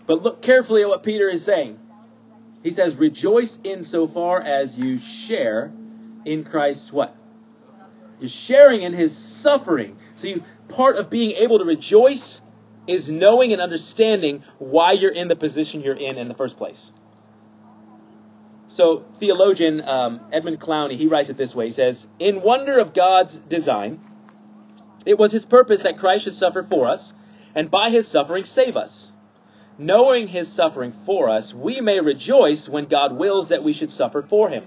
But 0.06 0.22
look 0.22 0.40
carefully 0.40 0.82
at 0.82 0.88
what 0.88 1.02
Peter 1.02 1.28
is 1.28 1.44
saying. 1.44 1.80
He 2.62 2.70
says, 2.70 2.94
Rejoice 2.94 3.58
insofar 3.64 4.40
as 4.40 4.78
you 4.78 4.98
share 4.98 5.72
in 6.24 6.44
Christ's 6.44 6.92
what? 6.92 7.16
You're 8.20 8.28
sharing 8.30 8.82
in 8.82 8.92
his 8.92 9.16
suffering. 9.16 9.98
So 10.14 10.28
you 10.28 10.44
part 10.68 10.96
of 10.96 11.10
being 11.10 11.32
able 11.32 11.58
to 11.58 11.64
rejoice 11.64 12.40
is 12.86 13.08
knowing 13.08 13.52
and 13.52 13.60
understanding 13.60 14.44
why 14.58 14.92
you're 14.92 15.12
in 15.12 15.28
the 15.28 15.36
position 15.36 15.80
you're 15.80 15.96
in 15.96 16.18
in 16.18 16.28
the 16.28 16.34
first 16.34 16.56
place. 16.56 16.92
So 18.74 19.04
theologian 19.20 19.80
um, 19.82 20.20
Edmund 20.32 20.60
Clowney 20.60 20.96
he 20.96 21.06
writes 21.06 21.30
it 21.30 21.36
this 21.36 21.54
way. 21.54 21.66
He 21.66 21.72
says, 21.72 22.08
"In 22.18 22.42
wonder 22.42 22.78
of 22.78 22.92
God's 22.92 23.36
design, 23.36 24.00
it 25.06 25.18
was 25.18 25.32
His 25.32 25.44
purpose 25.44 25.82
that 25.82 25.98
Christ 25.98 26.24
should 26.24 26.34
suffer 26.34 26.62
for 26.62 26.88
us, 26.88 27.12
and 27.54 27.70
by 27.70 27.90
His 27.90 28.08
suffering 28.08 28.44
save 28.44 28.76
us." 28.76 29.12
knowing 29.78 30.28
his 30.28 30.48
suffering 30.48 30.92
for 31.04 31.28
us, 31.28 31.52
we 31.52 31.80
may 31.80 32.00
rejoice 32.00 32.68
when 32.68 32.86
God 32.86 33.12
wills 33.12 33.48
that 33.48 33.64
we 33.64 33.72
should 33.72 33.90
suffer 33.90 34.22
for 34.22 34.48
him. 34.48 34.64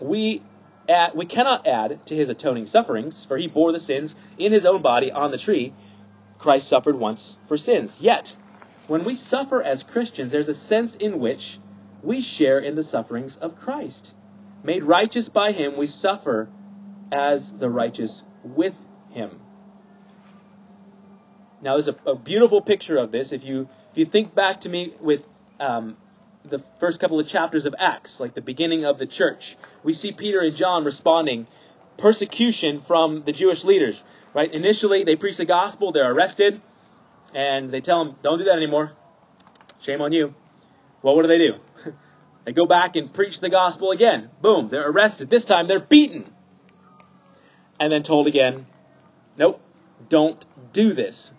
We, 0.00 0.42
we 1.14 1.26
cannot 1.26 1.66
add 1.66 2.06
to 2.06 2.14
his 2.14 2.28
atoning 2.28 2.66
sufferings, 2.66 3.24
for 3.24 3.36
he 3.36 3.46
bore 3.46 3.72
the 3.72 3.80
sins 3.80 4.14
in 4.38 4.52
his 4.52 4.64
own 4.64 4.82
body 4.82 5.10
on 5.10 5.30
the 5.30 5.38
tree, 5.38 5.72
Christ 6.38 6.68
suffered 6.68 6.96
once 6.96 7.36
for 7.48 7.56
sins. 7.56 7.98
Yet, 8.00 8.36
when 8.86 9.04
we 9.04 9.16
suffer 9.16 9.62
as 9.62 9.82
Christians, 9.82 10.30
there's 10.30 10.48
a 10.48 10.54
sense 10.54 10.94
in 10.94 11.18
which 11.18 11.58
we 12.04 12.20
share 12.20 12.58
in 12.58 12.74
the 12.74 12.82
sufferings 12.82 13.36
of 13.36 13.56
Christ. 13.56 14.12
Made 14.62 14.84
righteous 14.84 15.28
by 15.28 15.52
him, 15.52 15.76
we 15.76 15.86
suffer 15.86 16.48
as 17.10 17.52
the 17.52 17.68
righteous 17.68 18.22
with 18.42 18.74
him. 19.10 19.40
Now, 21.62 21.74
there's 21.74 21.88
a, 21.88 21.96
a 22.10 22.14
beautiful 22.14 22.60
picture 22.60 22.96
of 22.98 23.10
this. 23.10 23.32
If 23.32 23.44
you 23.44 23.68
if 23.92 23.98
you 23.98 24.04
think 24.04 24.34
back 24.34 24.62
to 24.62 24.68
me 24.68 24.94
with 25.00 25.22
um, 25.58 25.96
the 26.44 26.62
first 26.80 27.00
couple 27.00 27.18
of 27.20 27.26
chapters 27.28 27.64
of 27.64 27.74
Acts, 27.78 28.20
like 28.20 28.34
the 28.34 28.42
beginning 28.42 28.84
of 28.84 28.98
the 28.98 29.06
church, 29.06 29.56
we 29.82 29.92
see 29.92 30.12
Peter 30.12 30.40
and 30.40 30.54
John 30.56 30.84
responding 30.84 31.46
persecution 31.96 32.82
from 32.86 33.22
the 33.24 33.32
Jewish 33.32 33.64
leaders. 33.64 34.02
Right? 34.34 34.52
Initially, 34.52 35.04
they 35.04 35.16
preach 35.16 35.36
the 35.36 35.44
gospel, 35.44 35.92
they're 35.92 36.12
arrested, 36.12 36.60
and 37.34 37.70
they 37.70 37.80
tell 37.80 38.04
them, 38.04 38.16
"Don't 38.22 38.38
do 38.38 38.44
that 38.44 38.56
anymore. 38.56 38.92
Shame 39.82 40.02
on 40.02 40.12
you." 40.12 40.34
Well, 41.02 41.14
what 41.16 41.22
do 41.22 41.28
they 41.28 41.38
do? 41.38 41.54
They 42.44 42.52
go 42.52 42.66
back 42.66 42.96
and 42.96 43.12
preach 43.12 43.40
the 43.40 43.48
gospel 43.48 43.90
again. 43.90 44.30
Boom, 44.40 44.68
they're 44.68 44.88
arrested. 44.88 45.30
This 45.30 45.44
time, 45.44 45.66
they're 45.66 45.80
beaten, 45.80 46.30
and 47.80 47.92
then 47.92 48.02
told 48.02 48.26
again, 48.26 48.66
"Nope, 49.36 49.60
don't 50.08 50.44
do 50.72 50.92
this." 50.92 51.32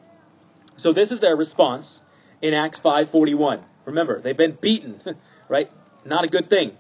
So 0.78 0.92
this 0.92 1.12
is 1.12 1.20
their 1.20 1.36
response 1.36 2.02
in 2.42 2.54
Acts 2.54 2.80
5:41. 2.80 3.62
Remember, 3.86 4.20
they've 4.20 4.36
been 4.36 4.58
beaten, 4.60 5.02
right? 5.50 5.72
Not 6.04 6.24
a 6.24 6.28
good 6.28 6.50
thing. 6.50 6.78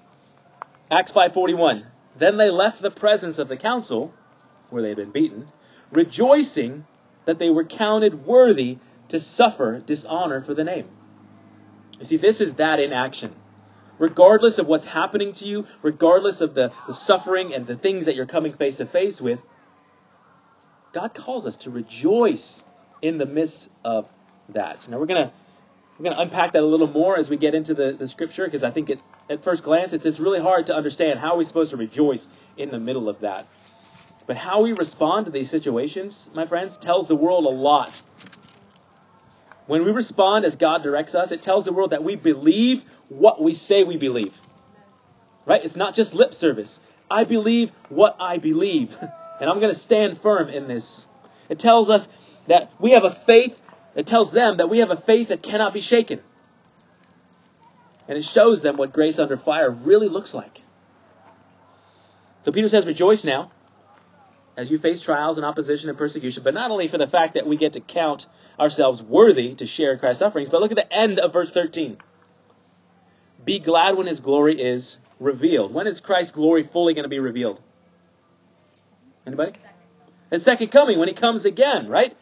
Acts 0.89 1.11
5:41. 1.11 1.85
Then 2.17 2.37
they 2.37 2.49
left 2.49 2.81
the 2.81 2.91
presence 2.91 3.39
of 3.39 3.47
the 3.47 3.57
council 3.57 4.13
where 4.69 4.81
they 4.81 4.89
had 4.89 4.97
been 4.97 5.11
beaten, 5.11 5.47
rejoicing 5.91 6.85
that 7.25 7.39
they 7.39 7.49
were 7.49 7.63
counted 7.63 8.25
worthy 8.25 8.77
to 9.09 9.19
suffer 9.19 9.79
dishonor 9.79 10.41
for 10.41 10.53
the 10.53 10.63
name. 10.63 10.87
You 11.99 12.05
see, 12.05 12.17
this 12.17 12.41
is 12.41 12.55
that 12.55 12.79
in 12.79 12.91
action. 12.91 13.33
Regardless 13.97 14.57
of 14.57 14.67
what's 14.67 14.85
happening 14.85 15.33
to 15.33 15.45
you, 15.45 15.65
regardless 15.81 16.41
of 16.41 16.53
the, 16.53 16.73
the 16.87 16.93
suffering 16.93 17.53
and 17.53 17.65
the 17.65 17.77
things 17.77 18.05
that 18.05 18.15
you're 18.15 18.25
coming 18.25 18.53
face 18.53 18.75
to 18.77 18.85
face 18.85 19.21
with, 19.21 19.39
God 20.93 21.13
calls 21.13 21.45
us 21.45 21.57
to 21.57 21.69
rejoice 21.69 22.63
in 23.01 23.17
the 23.17 23.25
midst 23.25 23.69
of 23.83 24.07
that. 24.49 24.87
Now 24.89 24.99
we're 24.99 25.05
gonna 25.05 25.31
we're 25.97 26.09
gonna 26.09 26.21
unpack 26.21 26.53
that 26.53 26.63
a 26.63 26.65
little 26.65 26.87
more 26.87 27.17
as 27.17 27.29
we 27.29 27.37
get 27.37 27.55
into 27.55 27.73
the, 27.73 27.93
the 27.93 28.07
scripture 28.07 28.45
because 28.45 28.63
I 28.63 28.71
think 28.71 28.89
it, 28.89 28.99
at 29.29 29.43
first 29.43 29.63
glance 29.63 29.93
it's, 29.93 30.05
it's 30.05 30.19
really 30.19 30.41
hard 30.41 30.67
to 30.67 30.75
understand 30.75 31.19
how 31.19 31.37
we're 31.37 31.45
supposed 31.45 31.71
to 31.71 31.77
rejoice 31.77 32.27
in 32.57 32.69
the 32.69 32.79
middle 32.79 33.09
of 33.09 33.21
that. 33.21 33.47
But 34.25 34.37
how 34.37 34.61
we 34.61 34.73
respond 34.73 35.25
to 35.25 35.31
these 35.31 35.49
situations, 35.49 36.29
my 36.33 36.47
friends, 36.47 36.77
tells 36.77 37.07
the 37.07 37.15
world 37.15 37.45
a 37.45 37.49
lot. 37.49 38.01
When 39.67 39.83
we 39.83 39.91
respond 39.91 40.45
as 40.45 40.55
God 40.55 40.83
directs 40.83 41.15
us, 41.15 41.31
it 41.31 41.41
tells 41.41 41.65
the 41.65 41.73
world 41.73 41.91
that 41.91 42.03
we 42.03 42.15
believe 42.15 42.83
what 43.09 43.41
we 43.41 43.53
say 43.53 43.83
we 43.83 43.97
believe. 43.97 44.33
Right? 45.45 45.63
It's 45.63 45.75
not 45.75 45.95
just 45.95 46.13
lip 46.13 46.33
service. 46.33 46.79
I 47.09 47.23
believe 47.23 47.71
what 47.89 48.15
I 48.19 48.37
believe. 48.37 48.95
And 49.37 49.49
I'm 49.49 49.59
going 49.59 49.73
to 49.73 49.77
stand 49.77 50.21
firm 50.21 50.47
in 50.47 50.69
this. 50.69 51.05
It 51.49 51.59
tells 51.59 51.89
us 51.89 52.07
that 52.47 52.71
we 52.79 52.91
have 52.91 53.03
a 53.03 53.13
faith, 53.13 53.53
it 53.93 54.07
tells 54.07 54.31
them 54.31 54.57
that 54.57 54.69
we 54.69 54.77
have 54.77 54.91
a 54.91 54.97
faith 54.97 55.27
that 55.27 55.43
cannot 55.43 55.73
be 55.73 55.81
shaken. 55.81 56.21
And 58.07 58.17
it 58.17 58.23
shows 58.23 58.61
them 58.61 58.77
what 58.77 58.93
grace 58.93 59.19
under 59.19 59.35
fire 59.35 59.69
really 59.69 60.07
looks 60.07 60.33
like. 60.33 60.61
So 62.43 62.51
Peter 62.51 62.69
says, 62.69 62.85
Rejoice 62.85 63.23
now 63.23 63.51
as 64.57 64.71
you 64.71 64.77
face 64.77 65.01
trials 65.01 65.37
and 65.37 65.45
opposition 65.45 65.89
and 65.89 65.97
persecution, 65.97 66.43
but 66.43 66.53
not 66.53 66.71
only 66.71 66.87
for 66.87 66.97
the 66.97 67.07
fact 67.07 67.33
that 67.33 67.45
we 67.45 67.57
get 67.57 67.73
to 67.73 67.81
count 67.81 68.27
ourselves 68.59 69.01
worthy 69.01 69.55
to 69.55 69.65
share 69.65 69.97
Christ's 69.97 70.19
sufferings, 70.19 70.49
but 70.49 70.61
look 70.61 70.71
at 70.71 70.77
the 70.77 70.93
end 70.93 71.19
of 71.19 71.33
verse 71.33 71.51
13. 71.51 71.97
Be 73.45 73.59
glad 73.59 73.95
when 73.95 74.07
his 74.07 74.19
glory 74.19 74.59
is 74.59 74.99
revealed. 75.19 75.73
When 75.73 75.87
is 75.87 76.01
Christ's 76.01 76.31
glory 76.31 76.63
fully 76.63 76.93
going 76.93 77.03
to 77.03 77.09
be 77.09 77.19
revealed? 77.19 77.61
Anybody? 79.25 79.53
His 80.31 80.43
second 80.43 80.69
coming, 80.69 80.99
when 80.99 81.07
he 81.07 81.13
comes 81.13 81.45
again, 81.45 81.87
right? 81.87 82.17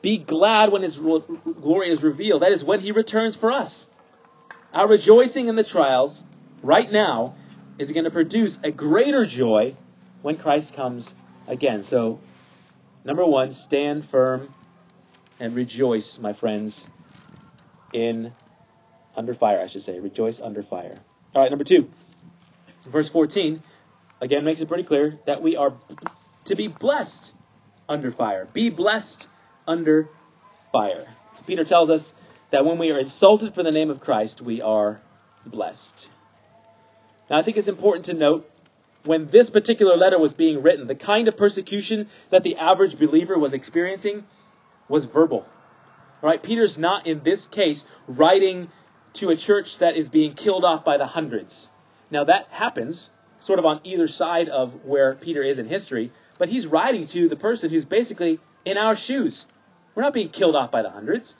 Be 0.00 0.18
glad 0.18 0.72
when 0.72 0.82
his 0.82 0.96
glory 0.96 1.90
is 1.90 2.02
revealed. 2.02 2.42
That 2.42 2.52
is 2.52 2.64
when 2.64 2.80
he 2.80 2.92
returns 2.92 3.36
for 3.36 3.50
us. 3.50 3.86
Our 4.72 4.88
rejoicing 4.88 5.48
in 5.48 5.56
the 5.56 5.64
trials 5.64 6.24
right 6.62 6.90
now 6.90 7.34
is 7.78 7.92
going 7.92 8.04
to 8.04 8.10
produce 8.10 8.58
a 8.62 8.70
greater 8.70 9.26
joy 9.26 9.76
when 10.22 10.36
Christ 10.36 10.74
comes 10.74 11.14
again. 11.46 11.82
So, 11.82 12.20
number 13.04 13.24
one, 13.24 13.52
stand 13.52 14.04
firm 14.08 14.52
and 15.40 15.54
rejoice, 15.54 16.18
my 16.18 16.32
friends, 16.32 16.86
in 17.92 18.32
under 19.18 19.34
fire, 19.34 19.60
I 19.60 19.66
should 19.66 19.82
say. 19.82 19.98
Rejoice 19.98 20.40
under 20.40 20.62
fire. 20.62 20.96
All 21.34 21.42
right, 21.42 21.50
number 21.50 21.64
two, 21.64 21.90
verse 22.86 23.08
14, 23.08 23.60
again 24.20 24.44
makes 24.44 24.60
it 24.60 24.68
pretty 24.68 24.84
clear 24.84 25.18
that 25.26 25.42
we 25.42 25.56
are 25.56 25.74
to 26.46 26.56
be 26.56 26.68
blessed 26.68 27.34
under 27.88 28.10
fire. 28.10 28.46
Be 28.52 28.70
blessed 28.70 29.26
under 29.66 30.08
fire. 30.72 31.06
So 31.34 31.42
Peter 31.46 31.64
tells 31.64 31.90
us 31.90 32.14
that 32.50 32.64
when 32.64 32.78
we 32.78 32.90
are 32.90 32.98
insulted 32.98 33.54
for 33.54 33.62
the 33.62 33.72
name 33.72 33.90
of 33.90 34.00
Christ, 34.00 34.40
we 34.40 34.62
are 34.62 35.00
blessed. 35.44 36.08
Now, 37.28 37.38
I 37.38 37.42
think 37.42 37.56
it's 37.56 37.68
important 37.68 38.06
to 38.06 38.14
note 38.14 38.50
when 39.04 39.28
this 39.28 39.50
particular 39.50 39.96
letter 39.96 40.18
was 40.18 40.32
being 40.32 40.62
written, 40.62 40.86
the 40.86 40.94
kind 40.94 41.28
of 41.28 41.36
persecution 41.36 42.08
that 42.30 42.42
the 42.42 42.56
average 42.56 42.98
believer 42.98 43.38
was 43.38 43.52
experiencing 43.52 44.24
was 44.88 45.04
verbal. 45.04 45.46
Right? 46.22 46.42
Peter's 46.42 46.78
not 46.78 47.06
in 47.06 47.22
this 47.22 47.46
case 47.46 47.84
writing 48.06 48.70
to 49.14 49.30
a 49.30 49.36
church 49.36 49.78
that 49.78 49.96
is 49.96 50.08
being 50.08 50.34
killed 50.34 50.64
off 50.64 50.84
by 50.84 50.96
the 50.96 51.06
hundreds. 51.06 51.68
Now 52.10 52.24
that 52.24 52.48
happens 52.50 53.10
sort 53.40 53.58
of 53.58 53.64
on 53.64 53.80
either 53.84 54.08
side 54.08 54.48
of 54.48 54.84
where 54.84 55.14
Peter 55.14 55.42
is 55.42 55.58
in 55.58 55.66
history, 55.66 56.12
but 56.38 56.48
he's 56.48 56.66
writing 56.66 57.06
to 57.08 57.28
the 57.28 57.36
person 57.36 57.70
who's 57.70 57.84
basically 57.84 58.40
in 58.64 58.76
our 58.76 58.96
shoes. 58.96 59.46
We're 59.94 60.02
not 60.02 60.14
being 60.14 60.30
killed 60.30 60.56
off 60.56 60.70
by 60.70 60.82
the 60.82 60.90
hundreds, 60.90 61.34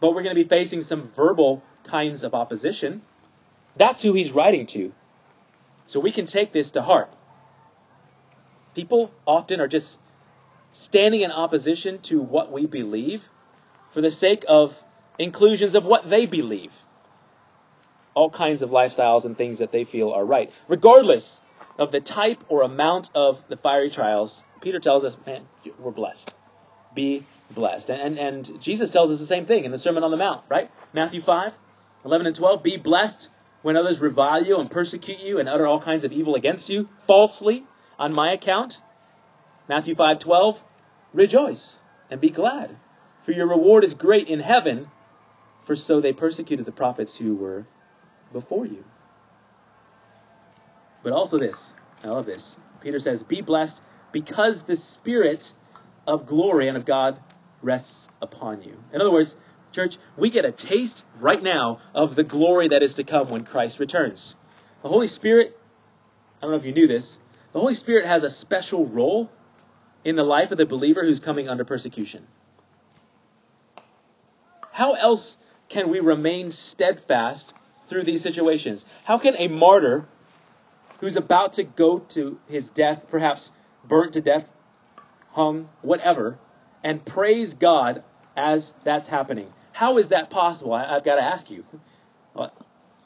but 0.00 0.14
we're 0.14 0.22
going 0.22 0.36
to 0.36 0.42
be 0.42 0.48
facing 0.48 0.82
some 0.82 1.10
verbal 1.14 1.62
kinds 1.84 2.22
of 2.22 2.34
opposition. 2.34 3.02
That's 3.76 4.02
who 4.02 4.12
he's 4.12 4.32
writing 4.32 4.66
to. 4.66 4.92
So 5.86 6.00
we 6.00 6.12
can 6.12 6.26
take 6.26 6.52
this 6.52 6.72
to 6.72 6.82
heart. 6.82 7.10
People 8.74 9.10
often 9.26 9.60
are 9.60 9.68
just 9.68 9.98
standing 10.72 11.22
in 11.22 11.30
opposition 11.30 12.00
to 12.02 12.20
what 12.20 12.52
we 12.52 12.66
believe 12.66 13.22
for 13.92 14.00
the 14.00 14.10
sake 14.10 14.44
of 14.46 14.76
inclusions 15.18 15.74
of 15.74 15.84
what 15.84 16.10
they 16.10 16.26
believe. 16.26 16.72
All 18.16 18.30
kinds 18.30 18.62
of 18.62 18.70
lifestyles 18.70 19.24
and 19.24 19.38
things 19.38 19.58
that 19.58 19.70
they 19.70 19.84
feel 19.84 20.10
are 20.10 20.24
right. 20.24 20.50
Regardless 20.66 21.40
of 21.78 21.92
the 21.92 22.00
type 22.00 22.42
or 22.48 22.62
amount 22.62 23.10
of 23.14 23.40
the 23.48 23.56
fiery 23.56 23.90
trials, 23.90 24.42
Peter 24.60 24.80
tells 24.80 25.04
us, 25.04 25.16
man, 25.24 25.46
we're 25.78 25.92
blessed 25.92 26.34
be 26.96 27.24
blessed. 27.52 27.90
And, 27.90 28.18
and, 28.18 28.48
and 28.48 28.60
Jesus 28.60 28.90
tells 28.90 29.10
us 29.10 29.20
the 29.20 29.26
same 29.26 29.46
thing 29.46 29.64
in 29.64 29.70
the 29.70 29.78
Sermon 29.78 30.02
on 30.02 30.10
the 30.10 30.16
Mount, 30.16 30.42
right? 30.48 30.68
Matthew 30.92 31.22
5, 31.22 31.52
11 32.04 32.26
and 32.26 32.34
12. 32.34 32.64
Be 32.64 32.76
blessed 32.76 33.28
when 33.62 33.76
others 33.76 34.00
revile 34.00 34.44
you 34.44 34.58
and 34.58 34.68
persecute 34.68 35.20
you 35.20 35.38
and 35.38 35.48
utter 35.48 35.66
all 35.66 35.80
kinds 35.80 36.02
of 36.02 36.12
evil 36.12 36.34
against 36.34 36.68
you 36.68 36.88
falsely 37.06 37.64
on 37.98 38.12
my 38.12 38.32
account. 38.32 38.80
Matthew 39.68 39.94
5, 39.94 40.18
12. 40.18 40.62
Rejoice 41.12 41.78
and 42.10 42.20
be 42.20 42.30
glad, 42.30 42.76
for 43.24 43.32
your 43.32 43.46
reward 43.46 43.84
is 43.84 43.94
great 43.94 44.28
in 44.28 44.40
heaven, 44.40 44.88
for 45.64 45.76
so 45.76 46.00
they 46.00 46.12
persecuted 46.12 46.66
the 46.66 46.72
prophets 46.72 47.16
who 47.16 47.34
were 47.34 47.66
before 48.32 48.66
you. 48.66 48.84
But 51.02 51.12
also 51.12 51.38
this, 51.38 51.74
I 52.02 52.08
love 52.08 52.26
this. 52.26 52.56
Peter 52.80 53.00
says, 53.00 53.22
Be 53.22 53.40
blessed 53.40 53.80
because 54.12 54.62
the 54.62 54.76
Spirit 54.76 55.52
of 56.06 56.26
glory 56.26 56.68
and 56.68 56.76
of 56.76 56.84
God 56.84 57.18
rests 57.62 58.08
upon 58.20 58.62
you. 58.62 58.76
In 58.92 59.00
other 59.00 59.10
words, 59.10 59.36
church, 59.72 59.98
we 60.16 60.30
get 60.30 60.44
a 60.44 60.52
taste 60.52 61.04
right 61.20 61.42
now 61.42 61.80
of 61.94 62.14
the 62.16 62.24
glory 62.24 62.68
that 62.68 62.82
is 62.82 62.94
to 62.94 63.04
come 63.04 63.28
when 63.28 63.44
Christ 63.44 63.78
returns. 63.78 64.34
The 64.82 64.88
Holy 64.88 65.08
Spirit, 65.08 65.58
I 66.38 66.42
don't 66.42 66.52
know 66.52 66.56
if 66.56 66.64
you 66.64 66.72
knew 66.72 66.86
this, 66.86 67.18
the 67.52 67.60
Holy 67.60 67.74
Spirit 67.74 68.06
has 68.06 68.22
a 68.22 68.30
special 68.30 68.86
role 68.86 69.30
in 70.04 70.16
the 70.16 70.22
life 70.22 70.52
of 70.52 70.58
the 70.58 70.66
believer 70.66 71.02
who's 71.02 71.20
coming 71.20 71.48
under 71.48 71.64
persecution. 71.64 72.26
How 74.70 74.92
else 74.92 75.36
can 75.68 75.88
we 75.90 76.00
remain 76.00 76.50
steadfast 76.50 77.52
through 77.88 78.04
these 78.04 78.22
situations? 78.22 78.84
How 79.04 79.18
can 79.18 79.34
a 79.36 79.48
martyr 79.48 80.06
who's 81.00 81.16
about 81.16 81.54
to 81.54 81.64
go 81.64 81.98
to 81.98 82.38
his 82.48 82.70
death, 82.70 83.06
perhaps 83.10 83.52
burnt 83.84 84.14
to 84.14 84.20
death 84.20 84.48
hung, 85.36 85.68
whatever, 85.82 86.38
and 86.82 87.04
praise 87.04 87.52
God 87.52 88.02
as 88.36 88.72
that's 88.84 89.06
happening. 89.06 89.52
How 89.72 89.98
is 89.98 90.08
that 90.08 90.30
possible? 90.30 90.72
I, 90.72 90.94
have 90.94 91.04
got 91.04 91.16
to 91.16 91.22
ask 91.22 91.50
you. 91.50 91.62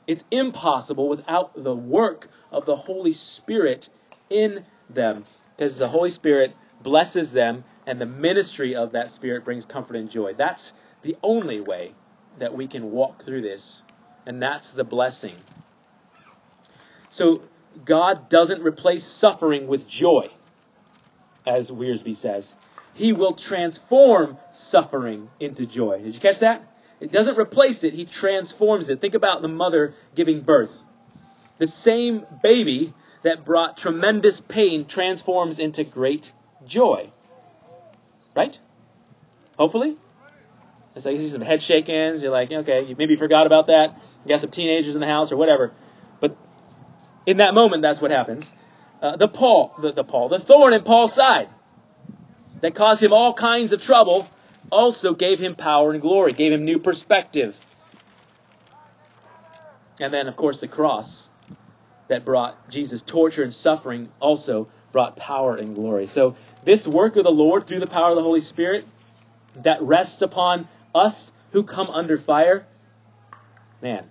It's 0.07 0.23
impossible 0.31 1.09
without 1.09 1.61
the 1.61 1.75
work 1.75 2.29
of 2.53 2.67
the 2.67 2.77
Holy 2.77 3.13
Spirit 3.13 3.89
in 4.29 4.65
them, 4.89 5.25
because 5.57 5.77
the 5.77 5.89
Holy 5.89 6.11
Spirit 6.11 6.55
blesses 6.83 7.33
them 7.33 7.65
and 7.87 8.01
the 8.01 8.07
ministry 8.07 8.77
of 8.77 8.93
that 8.93 9.11
Spirit 9.11 9.45
brings 9.45 9.65
comfort 9.65 9.97
and 9.97 10.09
joy. 10.09 10.35
That's 10.35 10.73
the 11.03 11.17
only 11.25 11.61
way 11.61 11.95
that 12.39 12.57
we 12.57 12.69
can 12.69 12.93
walk 12.93 13.25
through 13.25 13.43
this, 13.43 13.83
and 14.27 14.43
that's 14.43 14.71
the 14.71 14.85
blessing. 14.85 15.35
So, 17.11 17.43
God 17.85 18.29
doesn't 18.29 18.62
replace 18.62 19.05
suffering 19.05 19.67
with 19.67 19.89
joy, 19.89 20.31
as 21.47 21.71
Wiersbe 21.71 22.17
says. 22.17 22.55
He 22.95 23.12
will 23.12 23.35
transform 23.35 24.39
suffering 24.53 25.31
into 25.39 25.67
joy. 25.67 26.03
Did 26.03 26.15
you 26.15 26.21
catch 26.21 26.41
that? 26.41 26.62
It 27.00 27.12
doesn't 27.12 27.39
replace 27.39 27.83
it, 27.85 27.95
He 27.95 28.05
transforms 28.05 28.89
it. 28.89 29.00
Think 29.00 29.15
about 29.15 29.43
the 29.43 29.49
mother 29.49 29.95
giving 30.15 30.43
birth. 30.43 30.73
The 31.59 31.67
same 31.67 32.27
baby 32.43 32.95
that 33.23 33.45
brought 33.45 33.77
tremendous 33.77 34.41
pain 34.41 34.87
transforms 34.87 35.59
into 35.59 35.85
great 35.85 36.33
joy. 36.67 37.11
Right? 38.35 38.59
Hopefully? 39.59 39.97
It's 40.95 41.05
like 41.05 41.17
you 41.17 41.27
see 41.27 41.33
some 41.33 41.41
head 41.41 41.63
shakings. 41.63 42.23
You're 42.23 42.33
like, 42.33 42.51
okay, 42.51 42.85
you 42.85 42.97
maybe 42.97 43.17
forgot 43.17 43.47
about 43.47 43.69
that. 43.69 44.01
You 44.25 44.31
got 44.31 44.41
some 44.41 44.51
teenagers 44.51 44.95
in 44.95 45.01
the 45.01 45.07
house 45.07 45.31
or 45.31 45.37
whatever. 45.37 45.73
But 46.19 46.37
in 47.27 47.39
that 47.39 47.55
moment, 47.55 47.83
that's 47.83 48.01
what 48.01 48.11
happens. 48.11 48.51
Uh, 49.01 49.17
the 49.17 49.29
Paul, 49.29 49.75
the, 49.81 49.93
the 49.93 50.05
Paul, 50.05 50.29
the 50.29 50.41
thorn 50.41 50.75
in 50.75 50.83
Paul's 50.83 51.15
side 51.15 51.49
that 52.61 52.75
caused 52.75 53.03
him 53.03 53.13
all 53.13 53.33
kinds 53.33 53.73
of 53.73 53.81
trouble 53.81 54.29
also 54.71 55.15
gave 55.15 55.39
him 55.39 55.55
power 55.55 55.93
and 55.93 56.01
glory, 56.01 56.33
gave 56.33 56.53
him 56.53 56.65
new 56.65 56.79
perspective. 56.79 57.57
And 60.01 60.13
then, 60.13 60.29
of 60.29 60.37
course, 60.37 60.61
the 60.61 60.69
cross 60.69 61.29
that 62.09 62.25
brought 62.25 62.71
Jesus 62.71 63.03
torture 63.03 63.43
and 63.43 63.55
suffering 63.55 64.09
also 64.19 64.69
brought 64.93 65.17
power 65.17 65.57
and 65.57 65.75
glory. 65.75 66.09
So, 66.09 66.37
this 66.65 66.87
work 66.87 67.17
of 67.17 67.25
the 67.25 67.31
Lord 67.31 67.67
through 67.67 67.81
the 67.81 67.87
power 67.87 68.11
of 68.11 68.17
the 68.17 68.23
Holy 68.23 68.41
Spirit 68.41 68.87
that 69.63 69.83
rests 69.83 70.23
upon 70.23 70.69
us 70.95 71.33
who 71.53 71.63
come 71.63 71.89
under 71.89 72.19
fire, 72.19 72.67
man, 73.83 74.05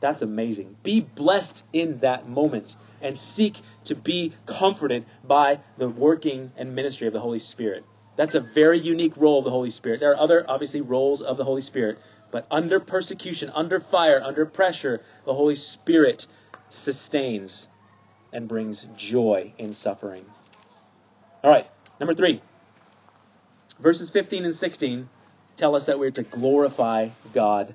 that's 0.00 0.22
amazing. 0.22 0.76
Be 0.82 1.00
blessed 1.00 1.62
in 1.72 2.00
that 2.00 2.28
moment 2.28 2.76
and 3.00 3.16
seek 3.16 3.56
to 3.84 3.94
be 3.94 4.34
comforted 4.46 5.04
by 5.24 5.60
the 5.78 5.88
working 5.88 6.52
and 6.56 6.74
ministry 6.74 7.06
of 7.06 7.12
the 7.12 7.20
Holy 7.20 7.38
Spirit. 7.38 7.84
That's 8.16 8.34
a 8.34 8.40
very 8.40 8.80
unique 8.80 9.16
role 9.16 9.38
of 9.38 9.44
the 9.44 9.50
Holy 9.50 9.70
Spirit. 9.70 10.00
There 10.00 10.10
are 10.12 10.20
other, 10.20 10.44
obviously, 10.48 10.80
roles 10.80 11.22
of 11.22 11.36
the 11.36 11.44
Holy 11.44 11.62
Spirit, 11.62 11.98
but 12.30 12.46
under 12.50 12.80
persecution, 12.80 13.50
under 13.54 13.80
fire, 13.80 14.20
under 14.22 14.44
pressure, 14.44 15.00
the 15.24 15.34
Holy 15.34 15.56
Spirit 15.56 16.26
sustains 16.68 17.68
and 18.32 18.48
brings 18.48 18.86
joy 18.96 19.52
in 19.58 19.72
suffering. 19.72 20.24
All 21.44 21.50
right, 21.50 21.66
number 22.00 22.14
three. 22.14 22.42
Verses 23.78 24.10
15 24.10 24.44
and 24.44 24.54
16 24.54 25.08
tell 25.56 25.74
us 25.76 25.86
that 25.86 25.98
we're 25.98 26.10
to 26.12 26.22
glorify 26.22 27.08
God 27.32 27.74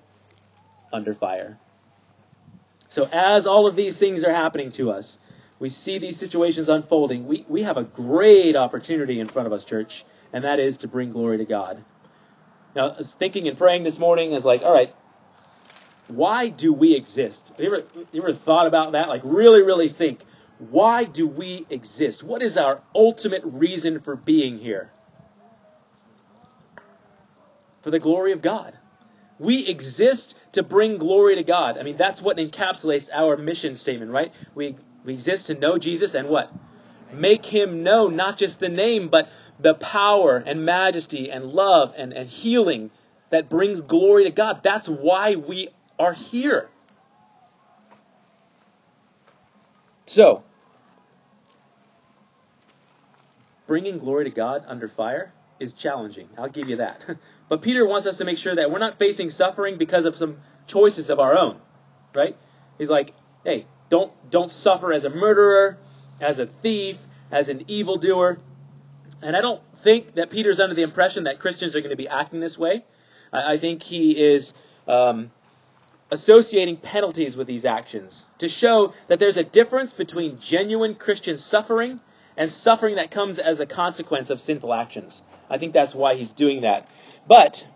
under 0.91 1.13
fire. 1.13 1.57
So, 2.89 3.05
as 3.11 3.45
all 3.45 3.67
of 3.67 3.75
these 3.75 3.97
things 3.97 4.23
are 4.23 4.33
happening 4.33 4.71
to 4.73 4.91
us, 4.91 5.19
we 5.59 5.69
see 5.69 5.97
these 5.97 6.17
situations 6.17 6.69
unfolding. 6.69 7.27
We, 7.27 7.45
we 7.47 7.63
have 7.63 7.77
a 7.77 7.83
great 7.83 8.55
opportunity 8.55 9.19
in 9.19 9.27
front 9.27 9.47
of 9.47 9.53
us, 9.53 9.63
church, 9.63 10.05
and 10.31 10.43
that 10.43 10.59
is 10.59 10.77
to 10.77 10.87
bring 10.87 11.11
glory 11.11 11.39
to 11.39 11.45
God. 11.45 11.83
Now, 12.75 12.89
I 12.89 12.97
was 12.97 13.13
thinking 13.13 13.47
and 13.47 13.57
praying 13.57 13.83
this 13.83 13.97
morning, 13.97 14.33
is 14.33 14.45
like, 14.45 14.61
all 14.61 14.71
right, 14.71 14.93
why 16.07 16.49
do 16.49 16.71
we 16.71 16.95
exist? 16.95 17.53
You 17.57 17.65
ever, 17.67 17.83
you 18.11 18.21
ever 18.21 18.33
thought 18.33 18.67
about 18.67 18.93
that? 18.93 19.09
Like, 19.09 19.21
really, 19.23 19.61
really 19.61 19.89
think, 19.89 20.23
why 20.59 21.03
do 21.03 21.27
we 21.27 21.65
exist? 21.69 22.23
What 22.23 22.41
is 22.41 22.55
our 22.55 22.81
ultimate 22.95 23.41
reason 23.43 23.99
for 23.99 24.15
being 24.15 24.59
here? 24.59 24.91
For 27.81 27.91
the 27.91 27.99
glory 27.99 28.31
of 28.31 28.41
God. 28.41 28.77
We 29.39 29.67
exist 29.67 30.35
to 30.53 30.63
bring 30.63 30.97
glory 30.97 31.35
to 31.35 31.43
God. 31.43 31.77
I 31.77 31.83
mean, 31.83 31.97
that's 31.97 32.21
what 32.21 32.37
encapsulates 32.37 33.07
our 33.13 33.37
mission 33.37 33.75
statement, 33.75 34.11
right? 34.11 34.31
We, 34.55 34.75
we 35.05 35.13
exist 35.13 35.47
to 35.47 35.53
know 35.53 35.77
Jesus 35.77 36.15
and 36.15 36.27
what? 36.27 36.51
Make 37.13 37.45
him 37.45 37.83
known, 37.83 38.15
not 38.15 38.37
just 38.37 38.59
the 38.59 38.69
name, 38.69 39.09
but 39.09 39.29
the 39.59 39.75
power 39.75 40.37
and 40.37 40.65
majesty 40.65 41.29
and 41.29 41.45
love 41.45 41.93
and, 41.97 42.13
and 42.13 42.27
healing 42.27 42.91
that 43.29 43.49
brings 43.49 43.81
glory 43.81 44.23
to 44.25 44.31
God. 44.31 44.61
That's 44.63 44.87
why 44.87 45.35
we 45.35 45.69
are 45.99 46.13
here. 46.13 46.69
So, 50.05 50.43
bringing 53.67 53.99
glory 53.99 54.23
to 54.25 54.29
God 54.29 54.63
under 54.67 54.87
fire 54.87 55.33
is 55.59 55.73
challenging. 55.73 56.29
I'll 56.37 56.49
give 56.49 56.69
you 56.69 56.77
that. 56.77 57.01
but 57.49 57.61
Peter 57.61 57.85
wants 57.85 58.07
us 58.07 58.17
to 58.17 58.25
make 58.25 58.37
sure 58.37 58.55
that 58.55 58.71
we're 58.71 58.79
not 58.79 58.99
facing 58.99 59.29
suffering 59.29 59.77
because 59.77 60.05
of 60.05 60.15
some 60.15 60.37
choices 60.67 61.09
of 61.09 61.19
our 61.19 61.37
own, 61.37 61.59
right? 62.13 62.35
He's 62.77 62.89
like, 62.89 63.13
hey, 63.43 63.65
don't 63.89 64.11
don't 64.29 64.51
suffer 64.51 64.91
as 64.91 65.05
a 65.05 65.09
murderer, 65.09 65.77
as 66.19 66.39
a 66.39 66.45
thief, 66.45 66.97
as 67.31 67.49
an 67.49 67.63
evildoer. 67.67 68.39
And 69.21 69.35
I 69.35 69.41
don't 69.41 69.61
think 69.83 70.15
that 70.15 70.29
Peter's 70.29 70.59
under 70.59 70.75
the 70.75 70.83
impression 70.83 71.23
that 71.23 71.39
Christians 71.39 71.75
are 71.75 71.81
going 71.81 71.91
to 71.91 71.97
be 71.97 72.07
acting 72.07 72.39
this 72.39 72.57
way. 72.57 72.83
I, 73.31 73.53
I 73.53 73.57
think 73.57 73.83
he 73.83 74.11
is 74.11 74.53
um, 74.87 75.31
associating 76.11 76.77
penalties 76.77 77.35
with 77.37 77.47
these 77.47 77.65
actions 77.65 78.27
to 78.39 78.49
show 78.49 78.93
that 79.07 79.19
there's 79.19 79.37
a 79.37 79.43
difference 79.43 79.93
between 79.93 80.39
genuine 80.39 80.95
Christian 80.95 81.37
suffering 81.37 81.99
and 82.35 82.51
suffering 82.51 82.95
that 82.95 83.11
comes 83.11 83.39
as 83.39 83.59
a 83.59 83.65
consequence 83.65 84.29
of 84.29 84.39
sinful 84.39 84.73
actions. 84.73 85.21
I 85.49 85.57
think 85.57 85.73
that's 85.73 85.95
why 85.95 86.15
he's 86.15 86.33
doing 86.33 86.61
that. 86.61 86.89
But 87.27 87.67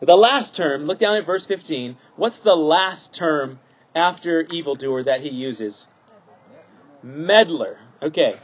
the 0.00 0.16
last 0.16 0.56
term, 0.56 0.86
look 0.86 0.98
down 0.98 1.16
at 1.16 1.26
verse 1.26 1.46
15. 1.46 1.96
What's 2.16 2.40
the 2.40 2.56
last 2.56 3.14
term 3.14 3.60
after 3.94 4.42
evildoer 4.42 5.04
that 5.04 5.20
he 5.20 5.30
uses? 5.30 5.86
Meddler. 7.02 7.78
Okay. 8.02 8.36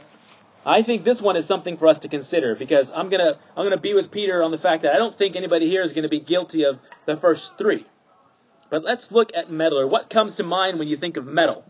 I 0.65 0.81
think 0.81 1.03
this 1.03 1.21
one 1.21 1.35
is 1.35 1.45
something 1.45 1.77
for 1.77 1.87
us 1.87 1.99
to 1.99 2.09
consider 2.09 2.55
because 2.55 2.91
I'm 2.91 3.09
gonna 3.09 3.39
I'm 3.55 3.65
gonna 3.65 3.77
be 3.77 3.93
with 3.93 4.11
Peter 4.11 4.43
on 4.43 4.51
the 4.51 4.57
fact 4.57 4.83
that 4.83 4.93
I 4.93 4.97
don't 4.97 5.17
think 5.17 5.35
anybody 5.35 5.67
here 5.67 5.81
is 5.81 5.93
going 5.93 6.03
to 6.03 6.09
be 6.09 6.19
guilty 6.19 6.63
of 6.63 6.79
the 7.05 7.17
first 7.17 7.57
three. 7.57 7.85
But 8.69 8.83
let's 8.83 9.11
look 9.11 9.31
at 9.35 9.49
meddler. 9.49 9.87
What 9.87 10.09
comes 10.09 10.35
to 10.35 10.43
mind 10.43 10.77
when 10.77 10.87
you 10.87 10.97
think 10.97 11.17
of 11.17 11.25
meddle? 11.25 11.63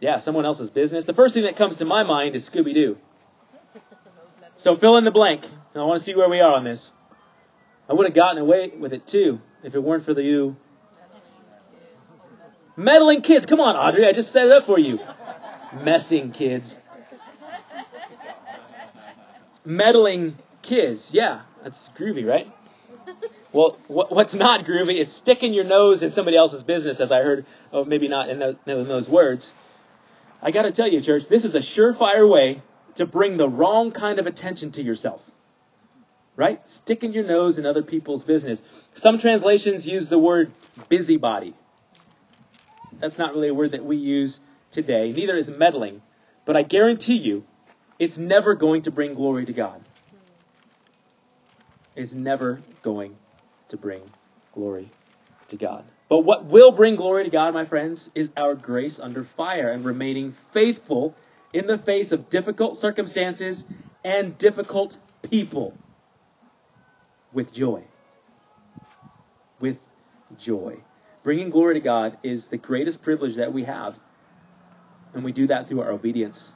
Yeah, 0.00 0.18
someone 0.18 0.44
else's 0.44 0.70
business. 0.70 1.04
The 1.04 1.14
first 1.14 1.34
thing 1.34 1.44
that 1.44 1.56
comes 1.56 1.76
to 1.76 1.84
my 1.84 2.02
mind 2.02 2.34
is 2.36 2.48
Scooby 2.48 2.74
Doo. 2.74 2.98
So 4.56 4.76
fill 4.76 4.96
in 4.96 5.04
the 5.04 5.10
blank. 5.10 5.44
I 5.74 5.82
want 5.82 5.98
to 5.98 6.04
see 6.04 6.14
where 6.14 6.28
we 6.28 6.40
are 6.40 6.54
on 6.54 6.64
this. 6.64 6.92
I 7.88 7.92
would 7.92 8.06
have 8.06 8.14
gotten 8.14 8.40
away 8.40 8.72
with 8.78 8.92
it 8.92 9.06
too 9.06 9.40
if 9.62 9.74
it 9.74 9.82
weren't 9.82 10.04
for 10.04 10.14
the 10.14 10.22
you. 10.22 10.56
Meddling 12.76 13.22
kids. 13.22 13.46
Come 13.46 13.60
on, 13.60 13.76
Audrey. 13.76 14.06
I 14.06 14.12
just 14.12 14.32
set 14.32 14.46
it 14.46 14.52
up 14.52 14.66
for 14.66 14.78
you. 14.78 14.98
Messing 15.82 16.32
kids. 16.32 16.78
Meddling 19.64 20.36
kids. 20.62 21.10
Yeah, 21.12 21.42
that's 21.62 21.90
groovy, 21.98 22.26
right? 22.26 22.52
Well, 23.52 23.78
what's 23.86 24.34
not 24.34 24.64
groovy 24.64 24.96
is 24.96 25.12
sticking 25.12 25.54
your 25.54 25.64
nose 25.64 26.02
in 26.02 26.12
somebody 26.12 26.36
else's 26.36 26.64
business, 26.64 27.00
as 27.00 27.12
I 27.12 27.22
heard, 27.22 27.46
oh, 27.72 27.84
maybe 27.84 28.08
not 28.08 28.28
in 28.28 28.38
those 28.66 29.08
words. 29.08 29.50
I 30.42 30.50
got 30.50 30.62
to 30.62 30.72
tell 30.72 30.88
you, 30.88 31.00
church, 31.00 31.28
this 31.28 31.44
is 31.44 31.54
a 31.54 31.60
surefire 31.60 32.28
way 32.28 32.62
to 32.96 33.06
bring 33.06 33.36
the 33.36 33.48
wrong 33.48 33.90
kind 33.90 34.18
of 34.18 34.26
attention 34.26 34.72
to 34.72 34.82
yourself. 34.82 35.22
Right? 36.36 36.68
Sticking 36.68 37.12
your 37.12 37.24
nose 37.24 37.58
in 37.58 37.66
other 37.66 37.82
people's 37.82 38.24
business. 38.24 38.62
Some 38.94 39.18
translations 39.18 39.86
use 39.86 40.08
the 40.08 40.18
word 40.18 40.52
busybody. 40.88 41.54
That's 42.98 43.18
not 43.18 43.34
really 43.34 43.48
a 43.48 43.54
word 43.54 43.72
that 43.72 43.84
we 43.84 43.96
use 43.96 44.40
today. 44.70 45.12
Neither 45.12 45.36
is 45.36 45.48
meddling. 45.48 46.02
But 46.44 46.56
I 46.56 46.62
guarantee 46.62 47.16
you, 47.16 47.44
it's 47.98 48.18
never 48.18 48.54
going 48.54 48.82
to 48.82 48.90
bring 48.90 49.14
glory 49.14 49.46
to 49.46 49.52
God. 49.52 49.80
It's 51.94 52.12
never 52.12 52.60
going 52.82 53.16
to 53.68 53.76
bring 53.76 54.02
glory 54.52 54.90
to 55.48 55.56
God. 55.56 55.84
But 56.08 56.20
what 56.20 56.44
will 56.44 56.72
bring 56.72 56.96
glory 56.96 57.24
to 57.24 57.30
God, 57.30 57.54
my 57.54 57.64
friends, 57.64 58.10
is 58.14 58.30
our 58.36 58.54
grace 58.54 58.98
under 58.98 59.24
fire 59.24 59.70
and 59.70 59.84
remaining 59.84 60.34
faithful 60.52 61.14
in 61.54 61.68
the 61.68 61.78
face 61.78 62.10
of 62.12 62.28
difficult 62.28 62.76
circumstances 62.76 63.64
and 64.04 64.36
difficult 64.36 64.98
people 65.22 65.72
with 67.32 67.54
joy. 67.54 67.84
With 69.60 69.78
joy. 70.36 70.78
Bringing 71.22 71.50
glory 71.50 71.74
to 71.74 71.80
God 71.80 72.18
is 72.24 72.48
the 72.48 72.58
greatest 72.58 73.02
privilege 73.02 73.36
that 73.36 73.52
we 73.52 73.64
have. 73.64 73.96
And 75.14 75.24
we 75.24 75.30
do 75.30 75.46
that 75.46 75.68
through 75.68 75.80
our 75.80 75.92
obedience 75.92 76.52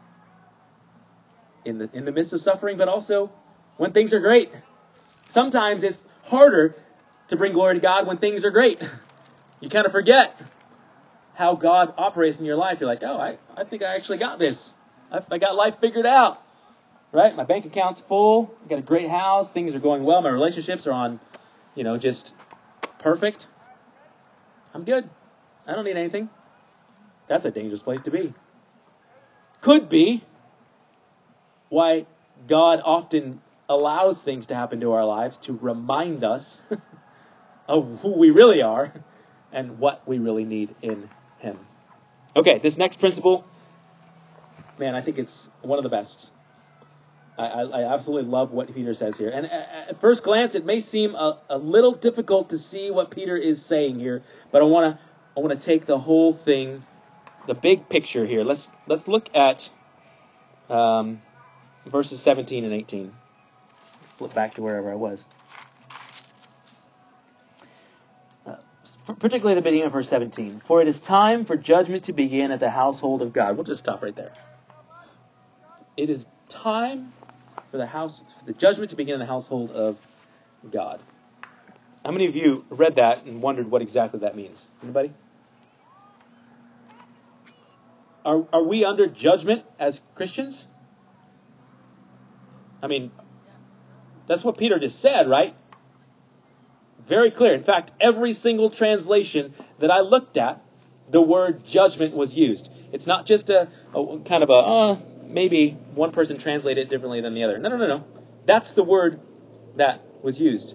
in 1.64 1.78
the, 1.78 1.88
in 1.92 2.04
the 2.04 2.12
midst 2.12 2.32
of 2.32 2.42
suffering, 2.42 2.76
but 2.76 2.88
also 2.88 3.30
when 3.76 3.92
things 3.92 4.12
are 4.12 4.20
great. 4.20 4.50
Sometimes 5.28 5.84
it's 5.84 6.02
harder 6.24 6.74
to 7.28 7.36
bring 7.36 7.52
glory 7.52 7.74
to 7.74 7.80
God 7.80 8.06
when 8.06 8.18
things 8.18 8.44
are 8.44 8.50
great. 8.50 8.82
You 9.60 9.68
kind 9.68 9.86
of 9.86 9.90
forget 9.90 10.40
how 11.34 11.56
God 11.56 11.92
operates 11.98 12.38
in 12.38 12.44
your 12.44 12.54
life. 12.54 12.78
You're 12.78 12.88
like, 12.88 13.02
oh, 13.02 13.16
I, 13.16 13.38
I 13.56 13.64
think 13.64 13.82
I 13.82 13.96
actually 13.96 14.18
got 14.18 14.38
this. 14.38 14.72
I, 15.10 15.38
got 15.38 15.54
life 15.54 15.74
figured 15.80 16.06
out. 16.06 16.42
right? 17.12 17.34
My 17.34 17.44
bank 17.44 17.64
account's 17.64 18.00
full. 18.00 18.54
I 18.64 18.68
got 18.68 18.78
a 18.78 18.82
great 18.82 19.08
house. 19.08 19.50
Things 19.50 19.74
are 19.74 19.80
going 19.80 20.04
well. 20.04 20.20
My 20.22 20.28
relationships 20.28 20.86
are 20.86 20.92
on, 20.92 21.20
you 21.74 21.84
know, 21.84 21.96
just 21.96 22.32
perfect. 22.98 23.48
I'm 24.74 24.84
good. 24.84 25.08
I 25.66 25.74
don't 25.74 25.84
need 25.84 25.96
anything. 25.96 26.28
That's 27.28 27.44
a 27.44 27.50
dangerous 27.50 27.82
place 27.82 28.00
to 28.02 28.10
be. 28.10 28.34
Could 29.60 29.88
be 29.88 30.22
why 31.68 32.06
God 32.46 32.80
often 32.84 33.40
allows 33.68 34.22
things 34.22 34.46
to 34.46 34.54
happen 34.54 34.80
to 34.80 34.92
our 34.92 35.04
lives 35.04 35.38
to 35.38 35.52
remind 35.52 36.24
us 36.24 36.60
of 37.68 38.00
who 38.00 38.16
we 38.16 38.30
really 38.30 38.62
are 38.62 38.92
and 39.52 39.78
what 39.78 40.06
we 40.06 40.18
really 40.18 40.44
need 40.44 40.74
in 40.80 41.08
Him. 41.38 41.58
Okay, 42.36 42.58
this 42.58 42.78
next 42.78 42.98
principle, 42.98 43.44
man, 44.78 44.94
I 44.94 45.02
think 45.02 45.18
it's 45.18 45.48
one 45.62 45.78
of 45.78 45.82
the 45.82 45.88
best. 45.90 46.30
I, 47.38 47.46
I, 47.46 47.62
I 47.62 47.94
absolutely 47.94 48.30
love 48.30 48.50
what 48.50 48.74
Peter 48.74 48.94
says 48.94 49.16
here. 49.16 49.30
And 49.30 49.46
at, 49.46 49.88
at 49.90 50.00
first 50.00 50.24
glance, 50.24 50.54
it 50.54 50.64
may 50.64 50.80
seem 50.80 51.14
a, 51.14 51.38
a 51.48 51.56
little 51.56 51.92
difficult 51.92 52.50
to 52.50 52.58
see 52.58 52.90
what 52.90 53.10
Peter 53.10 53.36
is 53.36 53.64
saying 53.64 54.00
here, 54.00 54.22
but 54.50 54.60
I 54.60 54.64
want 54.64 54.96
to 54.96 55.02
I 55.36 55.40
want 55.40 55.52
to 55.52 55.64
take 55.64 55.86
the 55.86 55.98
whole 55.98 56.32
thing, 56.32 56.82
the 57.46 57.54
big 57.54 57.88
picture 57.88 58.26
here. 58.26 58.42
Let's 58.42 58.68
let's 58.88 59.06
look 59.06 59.28
at 59.36 59.70
um, 60.68 61.22
verses 61.86 62.20
17 62.22 62.64
and 62.64 62.74
18. 62.74 63.12
Flip 64.16 64.34
back 64.34 64.54
to 64.54 64.62
wherever 64.62 64.90
I 64.90 64.96
was. 64.96 65.24
Uh, 68.44 68.56
particularly 69.20 69.54
the 69.54 69.62
beginning 69.62 69.86
of 69.86 69.92
verse 69.92 70.08
17. 70.08 70.60
For 70.66 70.82
it 70.82 70.88
is 70.88 70.98
time 70.98 71.44
for 71.44 71.56
judgment 71.56 72.04
to 72.04 72.12
begin 72.12 72.50
at 72.50 72.58
the 72.58 72.70
household 72.70 73.22
of 73.22 73.32
God. 73.32 73.56
We'll 73.56 73.64
just 73.64 73.78
stop 73.78 74.02
right 74.02 74.16
there. 74.16 74.32
It 75.98 76.10
is 76.10 76.24
time 76.48 77.12
for 77.72 77.76
the 77.76 77.86
house, 77.86 78.22
for 78.38 78.52
the 78.52 78.56
judgment 78.56 78.90
to 78.90 78.96
begin 78.96 79.14
in 79.14 79.20
the 79.20 79.26
household 79.26 79.72
of 79.72 79.98
God. 80.70 81.00
How 82.04 82.12
many 82.12 82.28
of 82.28 82.36
you 82.36 82.64
read 82.70 82.94
that 82.94 83.24
and 83.24 83.42
wondered 83.42 83.68
what 83.68 83.82
exactly 83.82 84.20
that 84.20 84.36
means? 84.36 84.64
Anybody? 84.80 85.12
Are, 88.24 88.46
are 88.52 88.62
we 88.62 88.84
under 88.84 89.08
judgment 89.08 89.64
as 89.80 90.00
Christians? 90.14 90.68
I 92.80 92.86
mean, 92.86 93.10
that's 94.28 94.44
what 94.44 94.56
Peter 94.56 94.78
just 94.78 95.00
said, 95.00 95.28
right? 95.28 95.56
Very 97.08 97.32
clear. 97.32 97.54
In 97.54 97.64
fact, 97.64 97.90
every 98.00 98.34
single 98.34 98.70
translation 98.70 99.52
that 99.80 99.90
I 99.90 100.00
looked 100.00 100.36
at, 100.36 100.62
the 101.10 101.20
word 101.20 101.64
judgment 101.66 102.14
was 102.14 102.34
used. 102.34 102.68
It's 102.92 103.06
not 103.06 103.26
just 103.26 103.50
a, 103.50 103.68
a 103.94 104.18
kind 104.20 104.44
of 104.44 104.50
a, 104.50 104.52
uh, 104.52 104.98
maybe 105.28 105.70
one 105.94 106.12
person 106.12 106.38
translated 106.38 106.86
it 106.86 106.90
differently 106.90 107.20
than 107.20 107.34
the 107.34 107.44
other. 107.44 107.58
No, 107.58 107.68
no, 107.68 107.76
no, 107.76 107.86
no. 107.86 108.04
That's 108.46 108.72
the 108.72 108.82
word 108.82 109.20
that 109.76 110.02
was 110.22 110.38
used. 110.40 110.74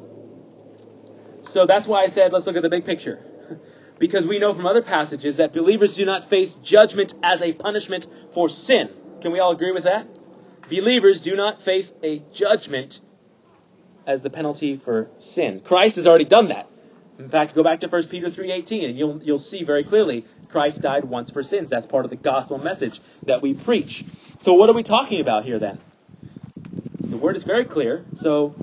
So 1.44 1.66
that's 1.66 1.88
why 1.88 2.04
I 2.04 2.08
said 2.08 2.32
let's 2.32 2.46
look 2.46 2.56
at 2.56 2.62
the 2.62 2.70
big 2.70 2.86
picture. 2.86 3.20
because 4.00 4.26
we 4.26 4.40
know 4.40 4.54
from 4.54 4.66
other 4.66 4.82
passages 4.82 5.38
that 5.38 5.54
believers 5.54 5.96
do 5.96 6.06
not 6.06 6.30
face 6.30 6.56
judgment 6.56 7.14
as 7.22 7.42
a 7.42 7.54
punishment 7.54 8.08
for 8.34 8.50
sin. 8.50 8.90
Can 9.22 9.32
we 9.32 9.40
all 9.40 9.52
agree 9.52 9.72
with 9.72 9.84
that? 9.84 10.08
Believers 10.70 11.22
do 11.22 11.36
not 11.36 11.62
face 11.62 11.94
a 12.02 12.20
judgment 12.34 13.00
as 14.06 14.22
the 14.22 14.30
penalty 14.30 14.78
for 14.78 15.10
sin. 15.18 15.62
Christ 15.64 15.98
has 15.98 16.08
already 16.08 16.26
done 16.26 16.50
that. 16.50 16.68
In 17.20 17.30
fact, 17.30 17.54
go 17.54 17.64
back 17.64 17.82
to 17.82 17.88
1 17.88 18.08
Peter 18.08 18.30
3:18 18.30 18.86
and 18.86 18.98
you'll 18.98 19.22
you'll 19.24 19.38
see 19.38 19.64
very 19.64 19.84
clearly 19.84 20.26
Christ 20.50 20.82
died 20.82 21.06
once 21.06 21.30
for 21.32 21.44
sins. 21.44 21.70
That's 21.70 21.86
part 21.86 22.06
of 22.06 22.12
the 22.12 22.18
gospel 22.18 22.58
message 22.58 23.00
that 23.28 23.42
we 23.42 23.54
preach. 23.54 24.04
So 24.44 24.56
what 24.56 24.70
are 24.70 24.74
we 24.74 24.84
talking 24.84 25.22
about 25.22 25.46
here 25.46 25.58
then? 25.58 25.80
The 27.00 27.16
word 27.16 27.38
is 27.38 27.46
very 27.46 27.64
clear. 27.64 28.04
So 28.16 28.54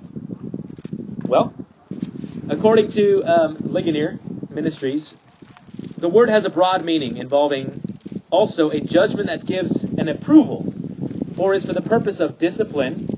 well, 1.26 1.54
according 2.50 2.88
to 2.88 3.22
um, 3.24 3.56
Ligonier 3.60 4.18
Ministries, 4.50 5.16
the 5.96 6.10
word 6.10 6.28
has 6.28 6.44
a 6.44 6.50
broad 6.50 6.84
meaning 6.84 7.16
involving 7.16 7.80
also 8.28 8.68
a 8.68 8.80
judgment 8.80 9.28
that 9.28 9.46
gives 9.46 9.82
an 9.82 10.08
approval 10.08 10.70
or 11.38 11.54
is 11.54 11.64
for 11.64 11.72
the 11.72 11.80
purpose 11.80 12.20
of 12.20 12.36
discipline, 12.36 13.08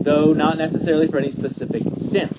though 0.00 0.32
not 0.32 0.56
necessarily 0.56 1.08
for 1.08 1.18
any 1.18 1.32
specific 1.32 1.82
sin 1.96 2.30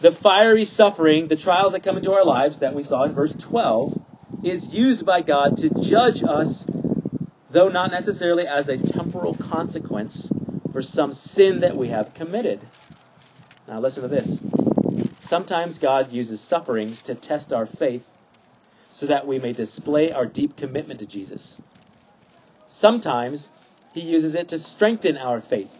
the 0.00 0.12
fiery 0.12 0.64
suffering, 0.64 1.26
the 1.26 1.36
trials 1.36 1.72
that 1.72 1.82
come 1.82 1.96
into 1.96 2.12
our 2.12 2.24
lives 2.24 2.60
that 2.60 2.74
we 2.74 2.82
saw 2.82 3.04
in 3.04 3.12
verse 3.12 3.34
12, 3.34 4.00
is 4.44 4.68
used 4.68 5.04
by 5.04 5.20
God 5.20 5.58
to 5.58 5.68
judge 5.82 6.22
us, 6.22 6.64
though 7.50 7.68
not 7.68 7.90
necessarily 7.90 8.46
as 8.46 8.68
a 8.68 8.78
temporal 8.78 9.34
consequence 9.34 10.30
for 10.72 10.82
some 10.82 11.12
sin 11.12 11.60
that 11.60 11.76
we 11.76 11.88
have 11.88 12.14
committed. 12.14 12.60
Now, 13.66 13.80
listen 13.80 14.02
to 14.02 14.08
this. 14.08 14.40
Sometimes 15.20 15.78
God 15.78 16.12
uses 16.12 16.40
sufferings 16.40 17.02
to 17.02 17.14
test 17.14 17.52
our 17.52 17.66
faith 17.66 18.04
so 18.88 19.06
that 19.06 19.26
we 19.26 19.38
may 19.38 19.52
display 19.52 20.12
our 20.12 20.26
deep 20.26 20.56
commitment 20.56 21.00
to 21.00 21.06
Jesus. 21.06 21.60
Sometimes 22.68 23.48
He 23.94 24.00
uses 24.00 24.34
it 24.34 24.48
to 24.48 24.58
strengthen 24.58 25.16
our 25.16 25.40
faith. 25.40 25.70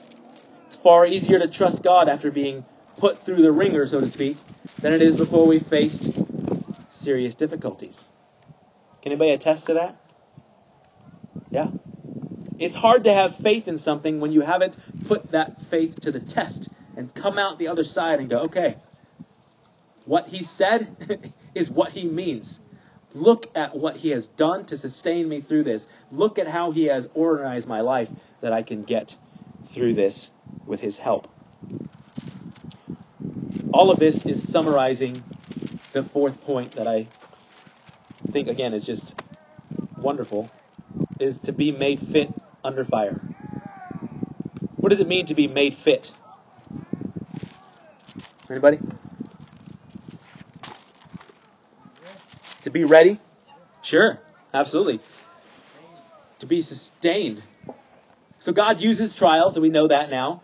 It's 0.67 0.77
far 0.77 1.07
easier 1.07 1.39
to 1.39 1.49
trust 1.49 1.83
God 1.83 2.09
after 2.09 2.31
being 2.31 2.65
put 2.99 3.25
through 3.25 3.43
the 3.43 3.51
ringer, 3.51 3.87
so 3.87 4.01
to 4.01 4.09
speak, 4.09 4.37
than 4.81 4.93
it 4.93 5.03
is 5.03 5.17
before 5.17 5.47
we 5.47 5.59
faced 5.59 6.13
serious 6.91 7.35
difficulties. 7.35 8.07
Can 9.03 9.13
anybody 9.13 9.31
attest 9.31 9.67
to 9.67 9.75
that? 9.75 9.97
Yeah. 11.51 11.71
It's 12.59 12.75
hard 12.75 13.05
to 13.05 13.13
have 13.13 13.37
faith 13.37 13.69
in 13.69 13.79
something 13.79 14.21
when 14.21 14.33
you 14.33 14.43
haven't 14.43 14.77
put 15.07 15.31
that 15.33 15.63
faith 15.71 16.01
to 16.01 16.13
the 16.13 16.21
test 16.21 16.69
and 16.97 17.15
come 17.15 17.39
out 17.39 17.59
the 17.59 17.69
other 17.69 17.85
side 17.85 18.21
and 18.21 18.29
go, 18.29 18.41
okay, 18.41 18.77
what 20.05 20.29
he 20.29 20.45
said 20.45 21.33
is 21.55 21.71
what 21.71 21.93
he 21.93 22.05
means. 22.05 22.61
Look 23.15 23.51
at 23.57 23.77
what 23.77 23.97
he 23.97 24.11
has 24.11 24.27
done 24.27 24.67
to 24.67 24.77
sustain 24.77 25.29
me 25.29 25.41
through 25.41 25.65
this. 25.65 25.87
Look 26.13 26.39
at 26.39 26.47
how 26.47 26.71
he 26.71 26.85
has 26.85 27.09
organized 27.15 27.67
my 27.67 27.81
life 27.81 28.09
that 28.41 28.53
I 28.53 28.63
can 28.63 28.85
get 28.85 29.17
through 29.73 29.95
this 29.95 30.31
with 30.67 30.81
his 30.81 30.99
help 30.99 31.29
all 33.73 33.91
of 33.91 33.99
this 33.99 34.25
is 34.25 34.43
summarizing 34.43 35.23
the 35.93 36.03
fourth 36.03 36.41
point 36.43 36.73
that 36.73 36.87
I 36.87 37.07
think, 38.33 38.49
again, 38.49 38.75
is 38.75 38.85
just 38.85 39.15
wonderful, 39.99 40.51
is 41.21 41.39
to 41.41 41.53
be 41.53 41.73
made 41.73 42.01
fit 42.01 42.33
under 42.65 42.85
fire. 42.85 43.21
What 44.81 44.89
does 44.89 45.01
it 45.01 45.07
mean 45.07 45.27
to 45.27 45.35
be 45.35 45.47
made 45.47 45.77
fit? 45.77 46.11
Anybody? 48.49 48.81
To 52.63 52.71
be 52.71 52.85
ready? 52.85 53.19
Sure, 53.83 54.19
absolutely. 54.53 55.01
To 56.41 56.47
be 56.47 56.63
sustained. 56.63 57.43
So 58.39 58.53
God 58.53 58.81
uses 58.81 59.15
trials, 59.15 59.57
and 59.57 59.63
we 59.63 59.69
know 59.69 59.89
that 59.89 60.11
now, 60.11 60.43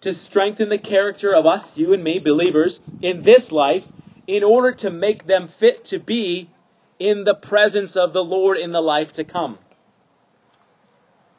to 0.00 0.14
strengthen 0.14 0.68
the 0.68 0.78
character 0.78 1.34
of 1.34 1.46
us, 1.46 1.76
you 1.76 1.92
and 1.92 2.02
me, 2.02 2.18
believers, 2.18 2.80
in 3.00 3.22
this 3.22 3.50
life, 3.50 3.84
in 4.26 4.44
order 4.44 4.72
to 4.72 4.90
make 4.90 5.26
them 5.26 5.48
fit 5.48 5.86
to 5.86 5.98
be 5.98 6.50
in 6.98 7.24
the 7.24 7.34
presence 7.34 7.96
of 7.96 8.12
the 8.12 8.22
Lord 8.22 8.58
in 8.58 8.72
the 8.72 8.80
life 8.80 9.14
to 9.14 9.24
come. 9.24 9.58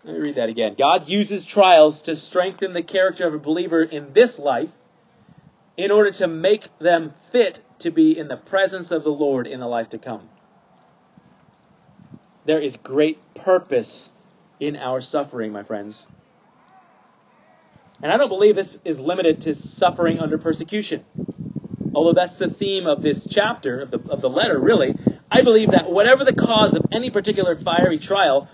Let 0.03 0.13
me 0.13 0.19
read 0.19 0.35
that 0.35 0.49
again. 0.49 0.75
God 0.77 1.09
uses 1.09 1.45
trials 1.45 2.03
to 2.03 2.15
strengthen 2.15 2.73
the 2.73 2.83
character 2.83 3.27
of 3.27 3.33
a 3.33 3.39
believer 3.39 3.83
in 3.83 4.13
this 4.13 4.39
life 4.39 4.69
in 5.77 5.91
order 5.91 6.11
to 6.11 6.27
make 6.27 6.67
them 6.79 7.13
fit 7.31 7.59
to 7.79 7.91
be 7.91 8.17
in 8.17 8.27
the 8.27 8.37
presence 8.37 8.91
of 8.91 9.03
the 9.03 9.09
Lord 9.09 9.47
in 9.47 9.59
the 9.59 9.67
life 9.67 9.89
to 9.89 9.97
come. 9.97 10.29
There 12.45 12.59
is 12.59 12.77
great 12.77 13.19
purpose 13.33 14.09
in 14.59 14.75
our 14.75 15.01
suffering, 15.01 15.51
my 15.51 15.63
friends. 15.63 16.05
And 18.01 18.11
I 18.11 18.17
don't 18.17 18.29
believe 18.29 18.55
this 18.55 18.79
is 18.85 18.99
limited 18.99 19.41
to 19.41 19.55
suffering 19.55 20.19
under 20.19 20.37
persecution. 20.37 21.03
Although 21.93 22.13
that's 22.13 22.35
the 22.37 22.49
theme 22.49 22.87
of 22.87 23.01
this 23.01 23.27
chapter, 23.29 23.81
of 23.81 23.91
the, 23.91 23.99
of 24.09 24.21
the 24.21 24.29
letter, 24.29 24.57
really, 24.57 24.95
I 25.29 25.41
believe 25.41 25.71
that 25.71 25.91
whatever 25.91 26.23
the 26.23 26.33
cause 26.33 26.73
of 26.75 26.85
any 26.91 27.09
particular 27.09 27.55
fiery 27.57 27.99
trial, 27.99 28.47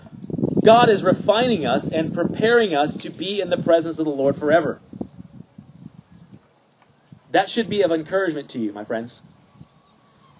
God 0.66 0.88
is 0.88 1.04
refining 1.04 1.64
us 1.64 1.86
and 1.86 2.12
preparing 2.12 2.74
us 2.74 2.96
to 2.96 3.10
be 3.10 3.40
in 3.40 3.50
the 3.50 3.56
presence 3.56 4.00
of 4.00 4.04
the 4.04 4.10
Lord 4.10 4.34
forever. 4.36 4.80
That 7.30 7.48
should 7.48 7.70
be 7.70 7.82
of 7.82 7.92
encouragement 7.92 8.50
to 8.50 8.58
you, 8.58 8.72
my 8.72 8.84
friends. 8.84 9.22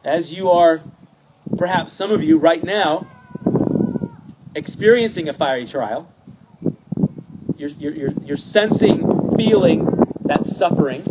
As 0.05 0.33
you 0.33 0.51
are, 0.51 0.83
perhaps 1.57 1.93
some 1.93 2.11
of 2.11 2.25
you 2.25 2.39
right 2.39 2.63
now, 2.63 3.07
experiencing 4.57 5.29
a 5.29 5.33
fiery 5.33 5.69
trial, 5.69 6.13
you're, 7.57 7.71
you're, 7.71 8.11
you're 8.25 8.37
sensing, 8.37 9.37
feeling 9.37 9.85
that 10.25 10.45
suffering. 10.45 11.07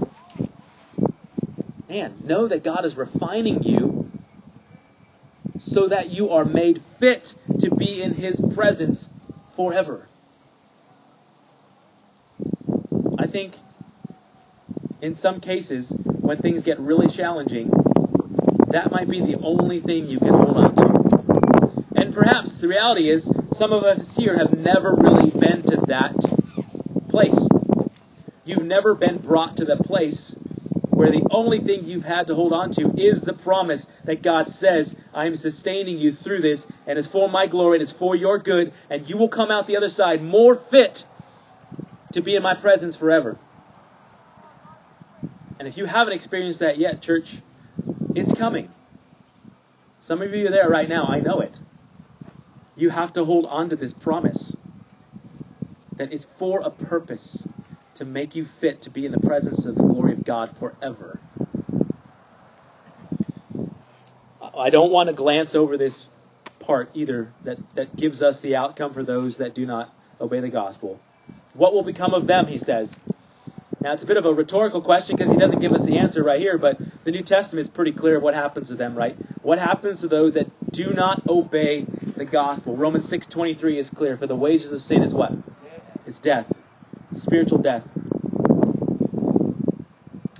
Man, 1.88 2.22
know 2.26 2.50
that 2.50 2.66
God 2.66 2.84
is 2.84 2.98
refining 2.98 3.64
you 3.64 4.12
so 5.58 5.88
that 5.88 6.10
you 6.10 6.32
are 6.32 6.44
made 6.44 6.82
fit 7.00 7.34
be 7.78 8.02
in 8.02 8.14
His 8.14 8.42
presence 8.54 9.10
forever. 9.56 10.08
I 13.18 13.28
think 13.28 13.56
in 15.02 15.16
some 15.16 15.40
cases, 15.40 15.94
when 16.06 16.40
things 16.40 16.64
get 16.64 16.80
really 16.80 17.08
challenging, 17.08 17.72
that 18.68 18.92
might 18.92 19.10
be 19.10 19.22
the 19.22 19.40
only 19.42 19.80
thing 19.80 20.08
you 20.08 20.20
can 20.20 20.34
hold 20.34 20.58
on 20.58 20.76
to. 20.76 21.86
And 21.96 22.14
perhaps 22.14 22.60
the 22.60 22.68
reality 22.68 23.10
is, 23.10 23.24
some 23.54 23.72
of 23.72 23.84
us 23.84 24.16
here 24.16 24.38
have 24.38 24.58
never 24.58 24.96
really 24.96 25.30
been 25.30 25.64
to 25.64 25.78
that 25.88 26.16
place. 27.10 27.38
You've 28.44 28.64
never 28.64 28.96
been 28.96 29.18
brought 29.18 29.58
to 29.58 29.66
the 29.66 29.78
place 29.78 30.36
where 30.96 31.12
the 31.12 31.26
only 31.30 31.60
thing 31.60 31.86
you've 31.86 32.04
had 32.04 32.28
to 32.28 32.36
hold 32.36 32.54
on 32.54 32.72
to 32.72 32.94
is 32.96 33.24
the 33.24 33.34
promise 33.34 33.86
that 34.06 34.24
God 34.24 34.48
says, 34.50 34.96
I 35.14 35.26
am 35.26 35.36
sustaining 35.36 35.98
you 35.98 36.14
through 36.14 36.42
this, 36.42 36.66
and 36.88 36.98
it's 36.98 37.08
for 37.08 37.30
my 37.30 37.48
glory, 37.48 37.80
and 37.80 37.84
it's 37.84 37.98
for 37.98 38.16
your 38.16 38.40
good, 38.40 38.74
and 38.90 39.08
you 39.10 39.18
will 39.18 39.30
come 39.30 39.52
out 39.52 39.68
the 39.68 39.78
other 39.78 39.90
side 39.90 40.24
more 40.24 40.56
fit 40.56 41.06
to 42.14 42.22
be 42.22 42.36
in 42.36 42.44
my 42.44 42.56
presence 42.56 42.96
forever. 42.96 43.38
And 45.60 45.68
if 45.68 45.78
you 45.78 45.86
haven't 45.86 46.14
experienced 46.14 46.60
that 46.62 46.78
yet, 46.78 47.02
church, 47.02 47.42
it's 48.14 48.32
coming. 48.34 48.70
Some 50.00 50.22
of 50.22 50.34
you 50.34 50.48
are 50.48 50.52
there 50.52 50.70
right 50.70 50.88
now, 50.88 51.08
I 51.08 51.20
know 51.20 51.42
it. 51.42 51.58
You 52.78 52.90
have 52.90 53.14
to 53.14 53.26
hold 53.26 53.46
on 53.46 53.70
to 53.70 53.76
this 53.76 53.94
promise 53.94 54.56
that 55.98 56.14
it's 56.14 56.28
for 56.38 56.62
a 56.62 56.70
purpose 56.70 57.46
to 57.96 58.06
make 58.06 58.36
you 58.36 58.46
fit 58.46 58.82
to 58.84 58.90
be 58.90 59.06
in 59.06 59.12
the 59.12 59.20
presence 59.20 59.66
of 59.66 59.76
the 59.76 59.84
glory 59.84 60.14
of 60.14 60.24
God 60.24 60.52
forever. 60.60 61.20
I 64.58 64.70
don't 64.70 64.92
want 64.92 65.08
to 65.08 65.14
glance 65.14 65.56
over 65.56 65.78
this 65.78 66.06
part 66.60 66.90
either 66.94 67.30
that, 67.44 67.58
that 67.76 67.96
gives 67.98 68.22
us 68.22 68.40
the 68.40 68.56
outcome 68.56 68.94
for 68.94 69.04
those 69.04 69.38
that 69.38 69.56
do 69.56 69.66
not 69.66 69.94
obey 70.20 70.40
the 70.40 70.50
gospel. 70.50 71.00
What 71.54 71.74
will 71.74 71.84
become 71.84 72.14
of 72.14 72.28
them, 72.28 72.48
he 72.48 72.58
says. 72.58 72.98
Now, 73.82 73.94
it's 73.94 74.04
a 74.04 74.08
bit 74.08 74.18
of 74.18 74.26
a 74.26 74.34
rhetorical 74.34 74.82
question 74.82 75.16
because 75.16 75.32
he 75.32 75.38
doesn't 75.38 75.60
give 75.60 75.72
us 75.72 75.84
the 75.84 76.00
answer 76.00 76.24
right 76.24 76.40
here, 76.40 76.58
but 76.58 76.82
the 77.04 77.12
New 77.12 77.22
Testament 77.22 77.68
is 77.68 77.70
pretty 77.70 77.92
clear 77.92 78.18
of 78.18 78.24
what 78.24 78.34
happens 78.34 78.70
to 78.70 78.76
them, 78.76 78.96
right? 78.96 79.16
What 79.42 79.60
happens 79.60 80.02
to 80.02 80.08
those 80.08 80.34
that 80.34 80.48
do 80.72 80.94
not 80.94 81.28
obey 81.28 81.86
the 82.18 82.26
gospel? 82.26 82.76
Romans 82.76 83.10
6.23 83.10 83.78
is 83.78 83.90
clear. 83.90 84.18
For 84.18 84.28
the 84.28 84.36
wages 84.36 84.72
of 84.72 84.82
sin 84.82 85.04
is 85.04 85.14
what? 85.14 85.34
It's 86.08 86.20
death. 86.20 86.48
Spiritual 87.20 87.60
death. 87.60 87.84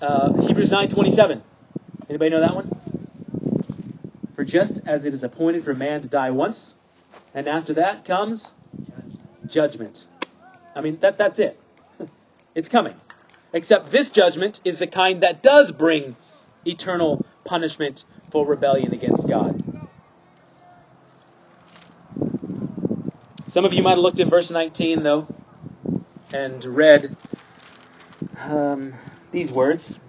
Uh, 0.02 0.34
Hebrews 0.42 0.70
9.27. 0.70 1.42
Anybody 2.10 2.30
know 2.30 2.42
that 2.42 2.56
one? 2.56 2.72
For 4.36 4.44
just 4.44 4.82
as 4.86 5.06
it 5.06 5.14
is 5.14 5.24
appointed 5.24 5.64
for 5.64 5.74
man 5.74 6.02
to 6.02 6.08
die 6.08 6.32
once, 6.32 6.76
and 7.34 7.48
after 7.48 7.76
that 7.76 8.06
comes 8.06 8.54
judgment. 9.48 10.06
I 10.76 10.82
mean, 10.82 11.00
that, 11.00 11.18
that's 11.18 11.40
it. 11.40 11.60
It's 12.56 12.70
coming. 12.70 12.96
Except 13.52 13.92
this 13.92 14.10
judgment 14.10 14.62
is 14.64 14.78
the 14.78 14.88
kind 14.88 15.24
that 15.24 15.44
does 15.44 15.74
bring 15.74 16.16
eternal 16.66 17.26
punishment 17.44 18.06
for 18.32 18.46
rebellion 18.46 18.94
against 18.94 19.28
God. 19.28 19.62
Some 23.50 23.66
of 23.66 23.74
you 23.74 23.84
might 23.84 23.92
have 23.92 24.00
looked 24.00 24.20
in 24.20 24.30
verse 24.30 24.50
19, 24.50 25.04
though, 25.04 25.28
and 26.34 26.64
read 26.66 27.16
um, 28.38 28.94
these 29.32 29.52
words 29.52 30.00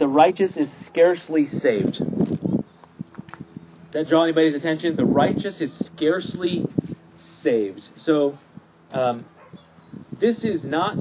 the 0.00 0.08
righteous 0.08 0.56
is 0.56 0.72
scarcely 0.72 1.44
saved. 1.44 1.98
That 3.92 4.08
draw 4.08 4.24
anybody's 4.24 4.54
attention? 4.54 4.96
The 4.96 5.04
righteous 5.04 5.60
is 5.60 5.74
scarcely 5.74 6.66
saved. 7.18 7.90
So, 7.96 8.38
um, 8.92 9.26
this 10.18 10.42
is 10.42 10.64
not 10.64 10.96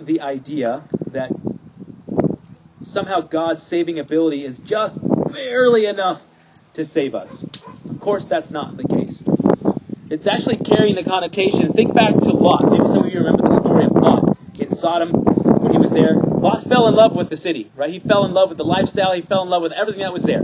the 0.00 0.20
idea 0.20 0.84
that 1.10 1.32
somehow 2.84 3.22
God's 3.22 3.64
saving 3.64 3.98
ability 3.98 4.44
is 4.44 4.60
just 4.60 4.94
barely 5.32 5.86
enough 5.86 6.22
to 6.74 6.84
save 6.84 7.16
us. 7.16 7.44
Of 7.90 7.98
course, 7.98 8.24
that's 8.24 8.52
not 8.52 8.76
the 8.76 8.84
case. 8.84 9.20
It's 10.10 10.26
actually 10.26 10.56
carrying 10.56 10.94
the 10.94 11.04
connotation. 11.04 11.74
Think 11.74 11.94
back 11.94 12.14
to 12.14 12.30
Lot. 12.30 12.70
Maybe 12.70 12.86
some 12.86 13.04
of 13.04 13.12
you 13.12 13.18
remember 13.18 13.46
the 13.46 13.56
story 13.60 13.84
of 13.84 13.92
Lot 13.92 14.38
in 14.58 14.74
Sodom 14.74 15.10
when 15.10 15.72
he 15.72 15.78
was 15.78 15.90
there. 15.90 16.14
Lot 16.14 16.64
fell 16.64 16.88
in 16.88 16.94
love 16.94 17.14
with 17.14 17.28
the 17.28 17.36
city, 17.36 17.70
right? 17.76 17.90
He 17.90 18.00
fell 18.00 18.24
in 18.24 18.32
love 18.32 18.48
with 18.48 18.56
the 18.56 18.64
lifestyle. 18.64 19.12
He 19.12 19.20
fell 19.20 19.42
in 19.42 19.50
love 19.50 19.62
with 19.62 19.72
everything 19.72 20.00
that 20.00 20.14
was 20.14 20.22
there, 20.22 20.42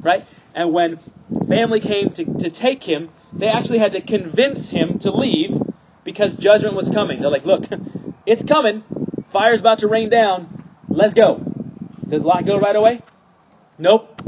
right? 0.00 0.26
And 0.52 0.72
when 0.72 0.98
family 1.46 1.78
came 1.78 2.10
to, 2.10 2.24
to 2.24 2.50
take 2.50 2.82
him, 2.82 3.10
they 3.32 3.46
actually 3.46 3.78
had 3.78 3.92
to 3.92 4.00
convince 4.00 4.68
him 4.68 4.98
to 5.00 5.12
leave 5.12 5.62
because 6.02 6.34
judgment 6.34 6.74
was 6.74 6.88
coming. 6.88 7.20
They're 7.20 7.30
like, 7.30 7.44
look, 7.44 7.66
it's 8.26 8.42
coming. 8.42 8.82
Fire's 9.32 9.60
about 9.60 9.78
to 9.80 9.86
rain 9.86 10.10
down. 10.10 10.64
Let's 10.88 11.14
go. 11.14 11.36
Does 12.08 12.24
Lot 12.24 12.46
go 12.46 12.58
right 12.58 12.74
away? 12.74 13.02
Nope. 13.78 14.22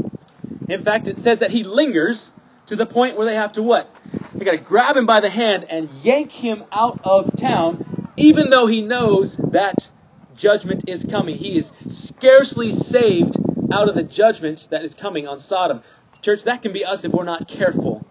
In 0.69 0.85
fact, 0.85 1.09
it 1.09 1.17
says 1.17 1.39
that 1.39 1.51
he 1.51 1.65
lingers 1.65 2.31
to 2.67 2.77
the 2.77 2.85
point 2.85 3.17
where 3.17 3.25
they 3.25 3.35
have 3.35 3.51
to 3.53 3.63
what? 3.63 3.93
They 4.35 4.45
got 4.45 4.51
to 4.51 4.57
grab 4.57 4.95
him 4.95 5.05
by 5.05 5.21
the 5.21 5.29
hand 5.29 5.65
and 5.69 5.89
yank 6.03 6.31
him 6.31 6.63
out 6.71 6.99
of 7.03 7.35
town, 7.35 8.13
even 8.17 8.49
though 8.49 8.67
he 8.67 8.81
knows 8.81 9.35
that 9.37 9.89
judgment 10.35 10.85
is 10.87 11.03
coming. 11.03 11.37
He 11.37 11.57
is 11.57 11.71
scarcely 11.89 12.71
saved 12.71 13.37
out 13.71 13.89
of 13.89 13.95
the 13.95 14.03
judgment 14.03 14.67
that 14.71 14.83
is 14.83 14.93
coming 14.93 15.27
on 15.27 15.39
Sodom. 15.39 15.83
Church, 16.21 16.43
that 16.43 16.61
can 16.61 16.73
be 16.73 16.85
us 16.85 17.03
if 17.03 17.11
we're 17.11 17.23
not 17.23 17.47
careful 17.47 18.05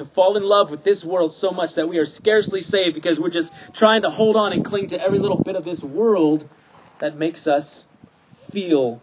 to 0.00 0.04
fall 0.06 0.38
in 0.38 0.42
love 0.42 0.70
with 0.70 0.82
this 0.82 1.04
world 1.04 1.32
so 1.32 1.50
much 1.50 1.74
that 1.74 1.86
we 1.86 1.98
are 1.98 2.06
scarcely 2.06 2.62
saved 2.62 2.94
because 2.94 3.20
we're 3.20 3.28
just 3.28 3.52
trying 3.74 4.02
to 4.02 4.10
hold 4.10 4.34
on 4.34 4.52
and 4.52 4.64
cling 4.64 4.86
to 4.88 5.00
every 5.00 5.18
little 5.18 5.36
bit 5.36 5.56
of 5.56 5.64
this 5.64 5.82
world 5.82 6.48
that 7.00 7.16
makes 7.16 7.46
us 7.46 7.84
feel 8.50 9.02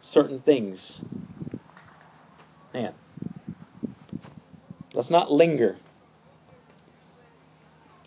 certain 0.00 0.40
things. 0.40 1.02
Man, 2.72 2.94
let's 4.98 5.10
not 5.10 5.30
linger. 5.30 5.76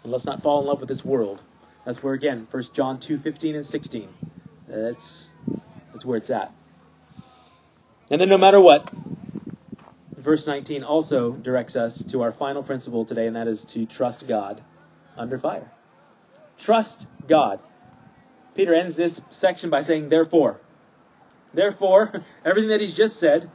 And 0.03 0.11
let's 0.11 0.25
not 0.25 0.43
fall 0.43 0.59
in 0.59 0.67
love 0.67 0.81
with 0.81 0.89
this 0.89 1.05
world. 1.05 1.41
That's 1.85 2.03
where 2.03 2.13
again, 2.13 2.47
1 2.51 2.63
John 2.73 2.99
2, 2.99 3.19
15 3.19 3.55
and 3.55 3.65
16. 3.65 4.09
That's 4.67 5.25
that's 5.93 6.03
where 6.03 6.17
it's 6.17 6.29
at. 6.29 6.53
And 8.09 8.19
then 8.19 8.27
no 8.27 8.37
matter 8.37 8.59
what, 8.59 8.91
verse 10.17 10.45
19 10.45 10.83
also 10.83 11.31
directs 11.31 11.77
us 11.77 12.03
to 12.05 12.23
our 12.23 12.33
final 12.33 12.61
principle 12.61 13.05
today, 13.05 13.25
and 13.25 13.37
that 13.37 13.47
is 13.47 13.63
to 13.65 13.85
trust 13.85 14.27
God 14.27 14.61
under 15.15 15.39
fire. 15.39 15.71
Trust 16.59 17.07
God. 17.25 17.61
Peter 18.53 18.73
ends 18.73 18.97
this 18.97 19.21
section 19.29 19.69
by 19.69 19.81
saying, 19.81 20.09
therefore. 20.09 20.59
Therefore, 21.53 22.21
everything 22.45 22.69
that 22.69 22.81
he's 22.81 22.95
just 22.95 23.17
said. 23.17 23.49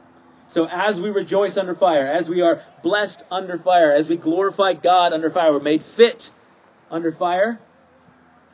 So 0.49 0.65
as 0.65 0.99
we 1.01 1.09
rejoice 1.09 1.57
under 1.57 1.75
fire, 1.75 2.07
as 2.07 2.29
we 2.29 2.41
are 2.41 2.61
blessed 2.81 3.23
under 3.29 3.57
fire, 3.57 3.91
as 3.91 4.07
we 4.07 4.15
glorify 4.15 4.73
God 4.73 5.13
under 5.13 5.29
fire, 5.29 5.51
we're 5.51 5.59
made 5.59 5.83
fit 5.83 6.31
under 6.89 7.11
fire, 7.11 7.59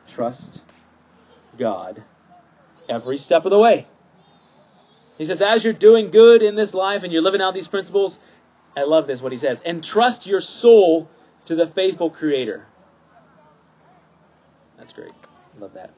trust 0.08 0.62
God 1.56 2.02
every 2.88 3.18
step 3.18 3.44
of 3.44 3.50
the 3.50 3.58
way. 3.58 3.86
He 5.18 5.24
says, 5.24 5.40
as 5.40 5.62
you're 5.62 5.72
doing 5.72 6.10
good 6.10 6.42
in 6.42 6.56
this 6.56 6.74
life 6.74 7.04
and 7.04 7.12
you're 7.12 7.22
living 7.22 7.40
out 7.40 7.54
these 7.54 7.68
principles, 7.68 8.18
I 8.76 8.82
love 8.82 9.06
this, 9.06 9.22
what 9.22 9.30
he 9.30 9.38
says, 9.38 9.60
entrust 9.64 10.26
your 10.26 10.40
soul 10.40 11.08
to 11.44 11.54
the 11.54 11.68
faithful 11.68 12.10
Creator. 12.10 12.66
That's 14.76 14.92
great. 14.92 15.12
Love 15.60 15.74
that. 15.74 15.90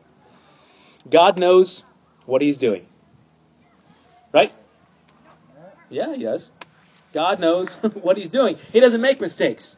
God 1.08 1.38
knows 1.38 1.82
what 2.26 2.42
he's 2.42 2.58
doing. 2.58 2.86
Right? 4.32 4.52
Yeah, 5.90 6.14
he 6.14 6.22
does. 6.22 6.50
God 7.12 7.40
knows 7.40 7.72
what 8.02 8.16
he's 8.16 8.28
doing. 8.28 8.58
He 8.72 8.80
doesn't 8.80 9.00
make 9.00 9.20
mistakes. 9.20 9.76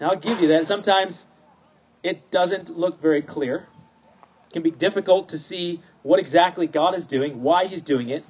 Now, 0.00 0.10
I'll 0.10 0.16
give 0.16 0.40
you 0.40 0.48
that. 0.48 0.66
Sometimes 0.66 1.26
it 2.02 2.30
doesn't 2.30 2.70
look 2.70 3.00
very 3.02 3.22
clear. 3.22 3.66
It 4.48 4.52
can 4.52 4.62
be 4.62 4.70
difficult 4.70 5.30
to 5.30 5.38
see 5.38 5.82
what 6.02 6.20
exactly 6.20 6.66
God 6.66 6.94
is 6.94 7.06
doing, 7.06 7.42
why 7.42 7.66
He's 7.66 7.82
doing 7.82 8.08
it. 8.08 8.24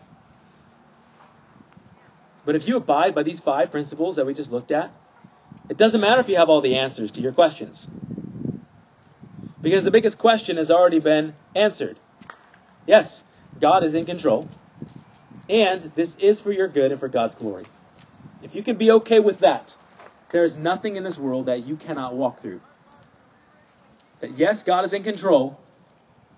But 2.45 2.57
if 2.57 2.67
you 2.67 2.77
abide 2.77 3.15
by 3.15 3.23
these 3.23 3.41
five 3.41 3.71
principles 3.71 4.17
that 4.17 4.25
we 4.25 4.33
just 4.33 4.51
looked 4.51 4.71
at, 4.71 4.91
it 5.69 5.77
doesn't 5.77 6.01
matter 6.01 6.21
if 6.21 6.29
you 6.29 6.37
have 6.37 6.49
all 6.49 6.63
the 6.63 6.77
answers 6.77 7.11
to 7.13 7.21
your 7.21 7.33
questions. 7.33 7.87
Because 9.63 9.85
the 9.85 9.91
biggest 9.91 10.17
question 10.19 10.57
has 10.57 10.71
already 10.71 10.99
been 10.99 11.35
answered. 11.55 11.99
Yes, 12.87 13.23
God 13.61 13.85
is 13.85 13.95
in 13.95 14.07
control. 14.07 14.49
And 15.49 15.93
this 15.95 16.15
is 16.17 16.41
for 16.41 16.53
your 16.53 16.69
good 16.69 16.91
and 16.91 17.01
for 17.01 17.09
God's 17.09 17.35
glory. 17.35 17.65
If 18.43 18.55
you 18.55 18.63
can 18.63 18.77
be 18.77 18.91
okay 18.93 19.21
with 19.21 19.41
that, 19.41 19.75
there 20.31 20.45
is 20.45 20.57
nothing 20.57 20.97
in 20.97 21.05
this 21.05 21.19
world 21.19 21.47
that 21.47 21.67
you 21.67 21.77
cannot 21.77 22.15
walk 22.15 22.43
through. 22.43 22.61
That 24.21 24.37
yes, 24.37 24.63
God 24.63 24.85
is 24.85 24.93
in 24.93 25.03
control, 25.05 25.59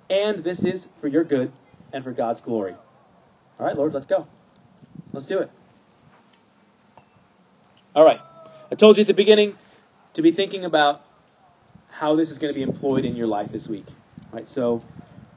and 0.09 0.45
this 0.45 0.65
is 0.65 0.87
for 1.01 1.09
your 1.09 1.25
good 1.25 1.53
and 1.93 2.05
for 2.05 2.13
God's 2.13 2.41
glory. 2.41 2.75
All 3.59 3.67
right, 3.67 3.77
Lord, 3.77 3.93
let's 3.93 4.07
go. 4.07 4.27
Let's 5.13 5.27
do 5.27 5.41
it. 5.41 5.51
All 7.95 8.05
right. 8.05 8.21
I 8.71 8.75
told 8.77 8.97
you 8.97 9.01
at 9.01 9.09
the 9.09 9.15
beginning 9.15 9.57
to 10.15 10.23
be 10.23 10.31
thinking 10.31 10.65
about 10.65 11.03
how 11.89 12.15
this 12.15 12.31
is 12.31 12.39
going 12.39 12.53
to 12.53 12.57
be 12.57 12.63
employed 12.63 13.05
in 13.05 13.17
your 13.17 13.27
life 13.27 13.51
this 13.51 13.69
week. 13.69 13.87
Right? 14.31 14.49
So 14.49 14.85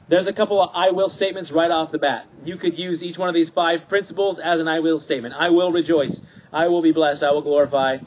there's 0.07 0.27
a 0.27 0.33
couple 0.33 0.61
of 0.61 0.71
I 0.73 0.91
will 0.91 1.09
statements 1.09 1.51
right 1.51 1.71
off 1.71 1.91
the 1.91 1.97
bat. 1.97 2.27
You 2.43 2.57
could 2.57 2.77
use 2.77 3.01
each 3.01 3.17
one 3.17 3.29
of 3.29 3.35
these 3.35 3.49
five 3.49 3.87
principles 3.87 4.39
as 4.39 4.59
an 4.59 4.67
I 4.67 4.79
will 4.79 4.99
statement. 4.99 5.33
I 5.37 5.49
will 5.49 5.71
rejoice. 5.71 6.21
I 6.51 6.67
will 6.67 6.81
be 6.81 6.91
blessed. 6.91 7.23
I 7.23 7.31
will 7.31 7.41
glorify. 7.41 7.97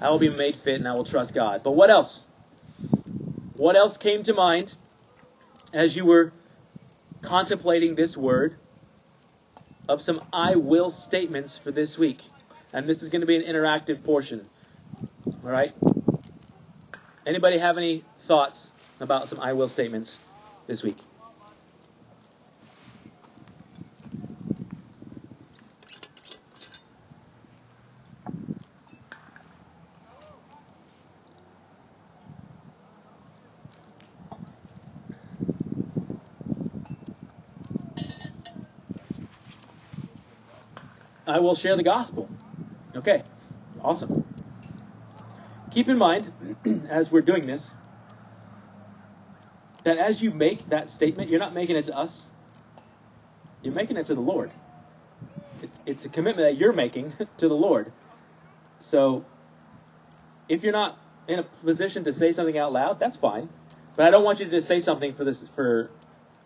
I 0.00 0.10
will 0.10 0.18
be 0.18 0.28
made 0.28 0.56
fit 0.56 0.76
and 0.76 0.88
I 0.88 0.94
will 0.94 1.04
trust 1.04 1.32
God. 1.32 1.62
But 1.62 1.72
what 1.72 1.90
else? 1.90 2.26
What 3.56 3.76
else 3.76 3.96
came 3.96 4.24
to 4.24 4.34
mind 4.34 4.74
as 5.72 5.94
you 5.94 6.04
were 6.04 6.32
contemplating 7.22 7.94
this 7.94 8.16
word 8.16 8.56
of 9.88 10.02
some 10.02 10.22
I 10.32 10.56
will 10.56 10.90
statements 10.90 11.58
for 11.62 11.70
this 11.70 11.96
week? 11.96 12.20
And 12.72 12.88
this 12.88 13.02
is 13.02 13.10
going 13.10 13.20
to 13.20 13.26
be 13.26 13.36
an 13.36 13.42
interactive 13.42 14.02
portion. 14.02 14.48
All 15.26 15.50
right? 15.50 15.72
Anybody 17.24 17.58
have 17.58 17.78
any 17.78 18.04
thoughts 18.26 18.72
about 18.98 19.28
some 19.28 19.38
I 19.38 19.52
will 19.52 19.68
statements 19.68 20.18
this 20.66 20.82
week? 20.82 20.98
Will 41.44 41.54
share 41.54 41.76
the 41.76 41.82
gospel. 41.82 42.28
Okay, 42.96 43.22
awesome. 43.80 44.24
Keep 45.70 45.88
in 45.88 45.98
mind, 45.98 46.32
as 46.88 47.10
we're 47.10 47.22
doing 47.22 47.46
this, 47.46 47.70
that 49.84 49.98
as 49.98 50.22
you 50.22 50.30
make 50.30 50.70
that 50.70 50.90
statement, 50.90 51.30
you're 51.30 51.40
not 51.40 51.54
making 51.54 51.76
it 51.76 51.84
to 51.86 51.96
us, 51.96 52.26
you're 53.62 53.74
making 53.74 53.96
it 53.96 54.06
to 54.06 54.14
the 54.14 54.20
Lord. 54.20 54.50
It, 55.62 55.70
it's 55.86 56.04
a 56.04 56.08
commitment 56.08 56.48
that 56.48 56.56
you're 56.58 56.72
making 56.72 57.12
to 57.38 57.48
the 57.48 57.54
Lord. 57.54 57.92
So, 58.80 59.24
if 60.48 60.62
you're 60.62 60.72
not 60.72 60.98
in 61.26 61.38
a 61.38 61.42
position 61.42 62.04
to 62.04 62.12
say 62.12 62.32
something 62.32 62.58
out 62.58 62.72
loud, 62.72 63.00
that's 63.00 63.16
fine. 63.16 63.48
But 63.96 64.06
I 64.06 64.10
don't 64.10 64.24
want 64.24 64.40
you 64.40 64.46
to 64.46 64.50
just 64.50 64.68
say 64.68 64.80
something 64.80 65.14
for 65.14 65.24
this 65.24 65.48
for 65.54 65.90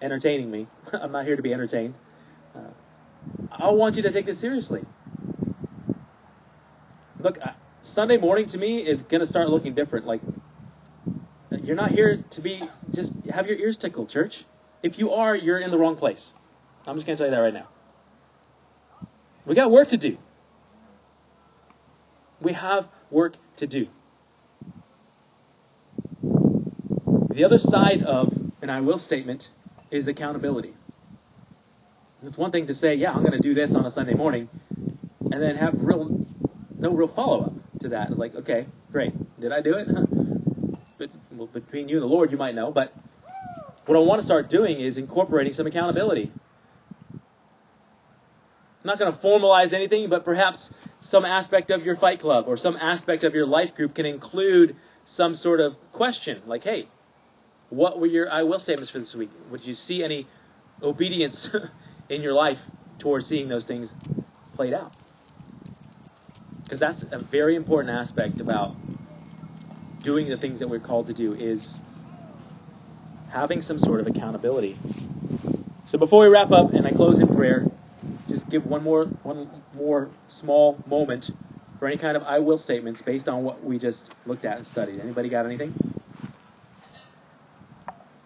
entertaining 0.01 0.51
me. 0.51 0.67
I'm 0.93 1.13
not 1.13 1.25
here 1.25 1.37
to 1.37 1.43
be 1.43 1.53
entertained. 1.53 1.95
Uh, 2.55 2.71
I 3.51 3.71
want 3.71 3.97
you 3.97 4.03
to 4.03 4.13
take 4.13 4.27
this 4.27 4.39
seriously. 4.39 4.83
Look, 7.21 7.39
Sunday 7.83 8.17
morning 8.17 8.47
to 8.49 8.59
me 8.59 8.79
is 8.79 9.03
going 9.03 9.21
to 9.21 9.27
start 9.27 9.49
looking 9.49 9.75
different. 9.75 10.07
Like, 10.07 10.21
you're 11.63 11.77
not 11.77 11.91
here 11.91 12.23
to 12.31 12.41
be 12.41 12.63
just 12.93 13.15
have 13.27 13.47
your 13.47 13.59
ears 13.59 13.77
tickled, 13.77 14.09
church. 14.09 14.45
If 14.83 14.99
you 14.99 15.13
are, 15.13 15.35
you're 15.35 15.59
in 15.59 15.71
the 15.71 15.79
wrong 15.79 15.97
place. 15.97 16.33
I'm 16.87 16.97
just 16.97 17.07
going 17.07 17.17
to 17.19 17.25
tell 17.25 17.31
you 17.31 17.37
that 17.37 17.43
right 17.43 17.55
now. 17.55 17.69
We 19.45 19.55
got 19.55 19.71
work 19.71 19.89
to 19.89 19.97
do. 19.97 20.19
We 22.41 22.53
have 22.53 22.87
work 23.11 23.35
to 23.57 23.67
do. 23.67 23.89
The 27.31 27.45
other 27.45 27.59
side 27.59 28.03
of 28.03 28.33
an 28.63 28.71
I 28.71 28.81
will 28.81 28.99
statement 28.99 29.51
is 29.91 30.09
accountability. 30.09 30.75
It's 32.23 32.37
one 32.37 32.51
thing 32.51 32.67
to 32.67 32.75
say, 32.75 32.95
yeah, 32.95 33.13
I'm 33.13 33.21
going 33.21 33.33
to 33.33 33.39
do 33.39 33.55
this 33.55 33.75
on 33.75 33.87
a 33.87 33.91
Sunday 33.91 34.15
morning, 34.15 34.49
and 35.31 35.41
then 35.41 35.55
have 35.57 35.75
real 35.77 36.27
no 36.77 36.91
real 36.91 37.09
follow 37.09 37.45
up 37.45 37.53
to 37.81 37.91
that. 37.91 38.19
Like, 38.19 38.35
okay, 38.35 38.67
great, 38.91 39.13
did 39.41 39.53
I 39.53 39.61
do 39.61 39.75
it? 39.75 39.89
but 40.99 41.11
well, 41.33 41.47
between 41.47 41.89
you 41.89 41.97
and 41.97 42.03
the 42.03 42.09
Lord, 42.09 42.33
you 42.33 42.39
might 42.39 42.57
know. 42.57 42.73
But 42.73 42.93
what 43.87 43.97
I 43.97 44.01
want 44.01 44.21
to 44.21 44.27
start 44.27 44.51
doing 44.51 44.81
is 44.81 44.99
incorporating 44.99 45.53
some 45.53 45.69
accountability. 45.69 46.33
I'm 47.13 47.21
not 48.83 48.99
going 48.99 49.13
to 49.13 49.19
formalize 49.19 49.73
anything, 49.73 50.09
but 50.09 50.25
perhaps 50.25 50.71
some 50.99 51.25
aspect 51.25 51.71
of 51.71 51.85
your 51.85 51.97
fight 51.97 52.19
club 52.19 52.47
or 52.49 52.57
some 52.57 52.77
aspect 52.77 53.23
of 53.23 53.35
your 53.35 53.47
life 53.47 53.77
group 53.77 53.95
can 53.95 54.07
include 54.07 54.75
some 55.05 55.37
sort 55.37 55.61
of 55.61 55.77
question, 55.93 56.43
like, 56.47 56.65
hey, 56.65 56.89
what 57.71 58.01
were 58.01 58.07
your 58.07 58.31
I 58.31 58.43
will 58.43 58.59
statements 58.59 58.91
for 58.91 58.99
this 58.99 59.15
week? 59.15 59.31
Would 59.51 59.65
you 59.65 59.75
see 59.75 60.03
any 60.03 60.27
obedience 60.83 61.49
in 62.09 62.23
your 62.23 62.33
life 62.33 62.61
towards 62.99 63.27
seeing 63.27 63.49
those 63.49 63.67
things 63.67 63.95
played 64.55 64.75
out. 64.75 64.93
Because 66.65 66.81
that's 66.81 67.03
a 67.13 67.19
very 67.19 67.57
important 67.57 67.95
aspect 67.95 68.41
about 68.41 68.77
doing 70.03 70.29
the 70.29 70.37
things 70.37 70.61
that 70.61 70.69
we're 70.69 70.79
called 70.79 71.07
to 71.07 71.15
do 71.15 71.35
is 71.35 71.79
having 73.31 73.63
some 73.63 73.79
sort 73.79 74.01
of 74.01 74.07
accountability. 74.07 74.79
So 75.85 75.99
before 75.99 76.23
we 76.23 76.29
wrap 76.29 76.53
up 76.53 76.73
and 76.75 76.87
I 76.87 76.93
close 76.93 77.19
in 77.19 77.29
prayer, 77.29 77.67
just 78.29 78.51
give 78.51 78.67
one 78.67 78.83
more 78.83 79.07
one 79.23 79.63
more 79.75 80.11
small 80.29 80.83
moment 80.87 81.31
for 81.79 81.89
any 81.89 81.97
kind 81.97 82.17
of 82.17 82.23
I 82.25 82.41
will 82.41 82.59
statements 82.59 83.01
based 83.01 83.29
on 83.29 83.43
what 83.43 83.63
we 83.65 83.79
just 83.79 84.11
looked 84.27 84.45
at 84.45 84.57
and 84.59 84.67
studied. 84.67 85.01
Anybody 85.01 85.31
got 85.31 85.47
anything? 85.47 85.75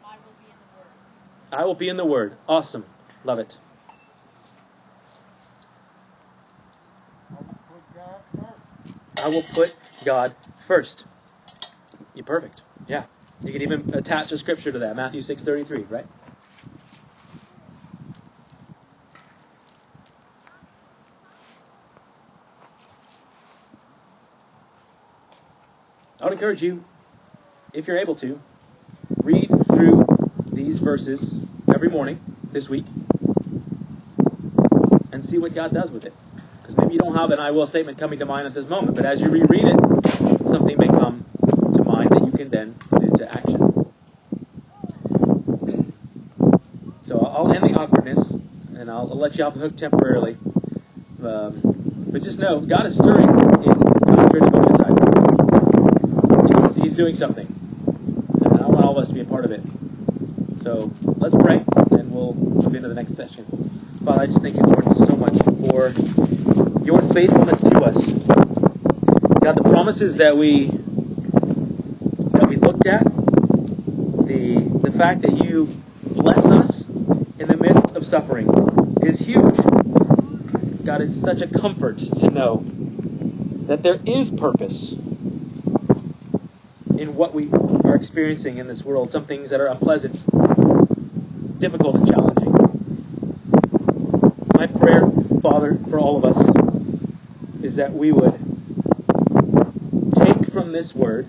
I 0.02 0.16
will 0.24 0.34
be 0.40 0.50
in 0.50 0.56
the 0.58 0.76
Word. 0.76 1.60
I 1.60 1.64
will 1.64 1.74
be 1.74 1.88
in 1.88 1.96
the 1.96 2.04
Word. 2.04 2.36
Awesome. 2.48 2.84
Love 3.24 3.38
it. 3.38 3.58
I 9.22 9.28
will 9.28 9.44
put 9.54 9.72
God 10.04 10.34
first. 10.66 11.06
You're 12.14 12.24
perfect. 12.24 12.62
Yeah. 12.88 13.04
You 13.44 13.52
can 13.52 13.62
even 13.62 13.94
attach 13.94 14.32
a 14.32 14.38
scripture 14.38 14.72
to 14.72 14.80
that, 14.80 14.96
Matthew 14.96 15.20
6:33, 15.22 15.88
right? 15.88 16.06
I 26.20 26.24
would 26.24 26.32
encourage 26.32 26.62
you, 26.62 26.84
if 27.72 27.86
you're 27.86 27.98
able 27.98 28.16
to, 28.16 28.40
read 29.22 29.48
through 29.66 30.04
these 30.52 30.78
verses 30.78 31.34
every 31.72 31.88
morning 31.88 32.20
this 32.52 32.68
week 32.68 32.86
and 35.12 35.24
see 35.24 35.38
what 35.38 35.54
God 35.54 35.72
does 35.72 35.90
with 35.90 36.06
it. 36.06 36.14
Because 36.62 36.76
maybe 36.76 36.94
you 36.94 37.00
don't 37.00 37.16
have 37.16 37.30
an 37.30 37.40
I 37.40 37.50
will 37.50 37.66
statement 37.66 37.98
coming 37.98 38.20
to 38.20 38.24
mind 38.24 38.46
at 38.46 38.54
this 38.54 38.68
moment, 38.68 38.94
but 38.94 39.04
as 39.04 39.20
you 39.20 39.28
reread 39.28 39.64
it, 39.64 40.46
something 40.46 40.76
may 40.78 40.86
come 40.86 41.24
to 41.74 41.82
mind 41.82 42.10
that 42.10 42.24
you 42.24 42.30
can 42.30 42.50
then 42.50 42.74
put 42.88 43.02
into 43.02 43.28
action. 43.28 43.92
So 47.02 47.18
I'll 47.18 47.52
end 47.52 47.64
the 47.64 47.76
awkwardness, 47.78 48.30
and 48.30 48.88
I'll, 48.88 49.10
I'll 49.10 49.18
let 49.18 49.36
you 49.36 49.44
off 49.44 49.54
the 49.54 49.60
hook 49.60 49.76
temporarily. 49.76 50.36
Um, 51.22 51.60
but 52.12 52.22
just 52.22 52.38
know, 52.38 52.60
God 52.60 52.86
is 52.86 52.94
stirring 52.94 53.28
in 53.28 53.36
God's. 53.36 53.52
He's, 56.76 56.84
he's 56.84 56.92
doing 56.96 57.16
something, 57.16 57.46
and 57.46 58.60
I 58.60 58.66
want 58.68 58.84
all 58.84 58.96
of 58.96 59.02
us 59.02 59.08
to 59.08 59.14
be 59.14 59.20
a 59.20 59.24
part 59.24 59.44
of 59.44 59.50
it. 59.50 59.62
So 60.62 60.92
let's 61.16 61.34
pray, 61.34 61.64
and 61.90 62.12
we'll 62.12 62.34
move 62.34 62.74
into 62.74 62.88
the 62.88 62.94
next 62.94 63.16
session. 63.16 63.71
Father, 64.04 64.22
I 64.22 64.26
just 64.26 64.42
thank 64.42 64.56
you, 64.56 64.62
Lord, 64.62 64.96
so 64.96 65.14
much 65.16 65.36
for 65.44 65.90
your 66.84 67.00
faithfulness 67.12 67.60
to 67.60 67.78
us. 67.84 68.12
God, 69.42 69.56
the 69.56 69.62
promises 69.62 70.16
that 70.16 70.36
we 70.36 70.66
that 72.32 72.46
we 72.48 72.56
looked 72.56 72.86
at, 72.86 73.04
the 74.26 74.58
the 74.82 74.90
fact 74.98 75.22
that 75.22 75.44
you 75.44 75.66
bless 76.02 76.44
us 76.46 76.80
in 77.38 77.46
the 77.46 77.56
midst 77.56 77.94
of 77.94 78.04
suffering 78.04 78.48
is 79.02 79.20
huge. 79.20 79.56
God, 80.84 81.00
it's 81.00 81.14
such 81.14 81.40
a 81.40 81.46
comfort 81.46 81.98
to 81.98 82.28
know 82.28 82.64
that 83.66 83.84
there 83.84 84.00
is 84.04 84.32
purpose 84.32 84.92
in 86.98 87.14
what 87.14 87.34
we 87.34 87.50
are 87.84 87.94
experiencing 87.94 88.58
in 88.58 88.66
this 88.66 88.82
world. 88.82 89.12
Some 89.12 89.26
things 89.26 89.50
that 89.50 89.60
are 89.60 89.66
unpleasant, 89.66 90.24
difficult, 91.60 91.96
and 91.96 92.06
challenging. 92.08 92.52
My 94.54 94.66
prayer, 94.68 95.10
Father, 95.40 95.76
for 95.90 95.98
all 95.98 96.16
of 96.16 96.24
us 96.24 96.38
is 97.72 97.76
that 97.76 97.94
we 97.94 98.12
would 98.12 98.34
take 100.14 100.52
from 100.52 100.72
this 100.72 100.94
word 100.94 101.26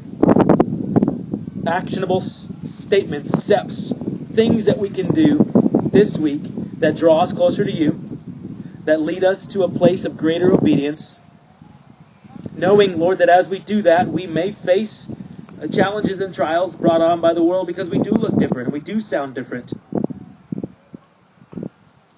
actionable 1.65 2.21
s- 2.21 2.49
statements, 2.65 3.41
steps, 3.41 3.93
things 4.33 4.65
that 4.65 4.77
we 4.77 4.89
can 4.89 5.13
do 5.13 5.37
this 5.93 6.17
week 6.17 6.41
that 6.79 6.97
draw 6.97 7.21
us 7.21 7.31
closer 7.31 7.63
to 7.63 7.71
you, 7.71 7.97
that 8.83 8.99
lead 8.99 9.23
us 9.23 9.47
to 9.47 9.63
a 9.63 9.69
place 9.69 10.03
of 10.03 10.17
greater 10.17 10.53
obedience, 10.53 11.17
knowing, 12.57 12.99
Lord, 12.99 13.19
that 13.19 13.29
as 13.29 13.47
we 13.47 13.59
do 13.59 13.83
that, 13.83 14.09
we 14.09 14.27
may 14.27 14.51
face 14.51 15.07
uh, 15.61 15.67
challenges 15.67 16.19
and 16.19 16.35
trials 16.35 16.75
brought 16.75 16.99
on 16.99 17.21
by 17.21 17.33
the 17.33 17.41
world 17.41 17.67
because 17.67 17.89
we 17.89 17.99
do 17.99 18.11
look 18.11 18.37
different 18.37 18.67
and 18.67 18.73
we 18.73 18.81
do 18.81 18.99
sound 18.99 19.33
different. 19.33 19.73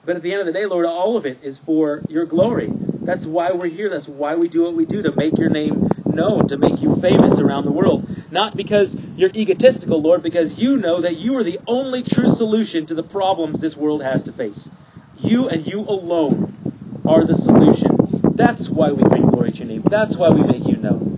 But 0.03 0.15
at 0.15 0.23
the 0.23 0.31
end 0.31 0.39
of 0.41 0.47
the 0.47 0.53
day, 0.53 0.65
Lord, 0.65 0.87
all 0.87 1.15
of 1.15 1.27
it 1.27 1.43
is 1.43 1.59
for 1.59 2.01
your 2.09 2.25
glory. 2.25 2.73
That's 3.05 3.25
why 3.25 3.51
we're 3.51 3.67
here. 3.67 3.89
That's 3.89 4.07
why 4.07 4.35
we 4.35 4.49
do 4.49 4.63
what 4.63 4.75
we 4.75 4.85
do, 4.85 5.03
to 5.03 5.15
make 5.15 5.37
your 5.37 5.49
name 5.49 5.89
known, 6.05 6.47
to 6.47 6.57
make 6.57 6.81
you 6.81 6.99
famous 7.01 7.39
around 7.39 7.65
the 7.65 7.71
world. 7.71 8.09
Not 8.31 8.57
because 8.57 8.95
You're 9.15 9.31
egotistical, 9.33 10.01
Lord, 10.01 10.21
because 10.23 10.59
you 10.59 10.75
know 10.75 11.01
that 11.01 11.15
you 11.15 11.37
are 11.37 11.43
the 11.43 11.59
only 11.67 12.03
true 12.03 12.27
solution 12.27 12.85
to 12.87 12.93
the 12.93 13.03
problems 13.03 13.61
this 13.61 13.77
world 13.77 14.03
has 14.03 14.23
to 14.23 14.33
face. 14.33 14.69
You 15.17 15.47
and 15.47 15.65
you 15.65 15.79
alone 15.79 17.01
are 17.05 17.23
the 17.23 17.35
solution. 17.35 17.95
That's 18.35 18.67
why 18.67 18.91
we 18.91 19.03
bring 19.03 19.25
glory 19.27 19.53
to 19.53 19.57
your 19.59 19.67
name. 19.67 19.83
That's 19.83 20.17
why 20.17 20.29
we 20.29 20.43
make 20.43 20.67
you 20.67 20.75
known. 20.75 21.15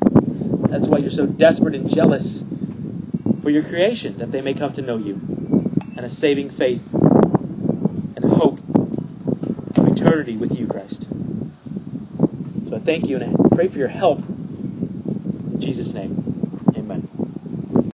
That's 0.70 0.88
why 0.88 1.00
you're 1.00 1.10
so 1.10 1.26
desperate 1.26 1.74
and 1.74 1.90
jealous 1.90 2.44
for 3.42 3.50
your 3.50 3.64
creation, 3.64 4.20
that 4.20 4.32
they 4.32 4.42
may 4.42 4.54
come 4.54 4.74
to 4.74 4.84
know 4.84 4.98
you 4.98 5.14
and 5.96 6.02
a 6.02 6.10
saving 6.10 6.52
faith 6.52 6.84
and 6.94 8.24
hope 8.24 8.60
of 9.76 9.88
eternity 9.88 10.38
with 10.38 10.52
you, 10.52 10.57
thank 12.88 13.10
you 13.10 13.18
and 13.18 13.36
I 13.36 13.56
pray 13.56 13.68
for 13.68 13.80
your 13.80 13.90
help. 13.90 14.20
In 14.20 15.60
Jesus' 15.60 15.94
name. 15.94 16.27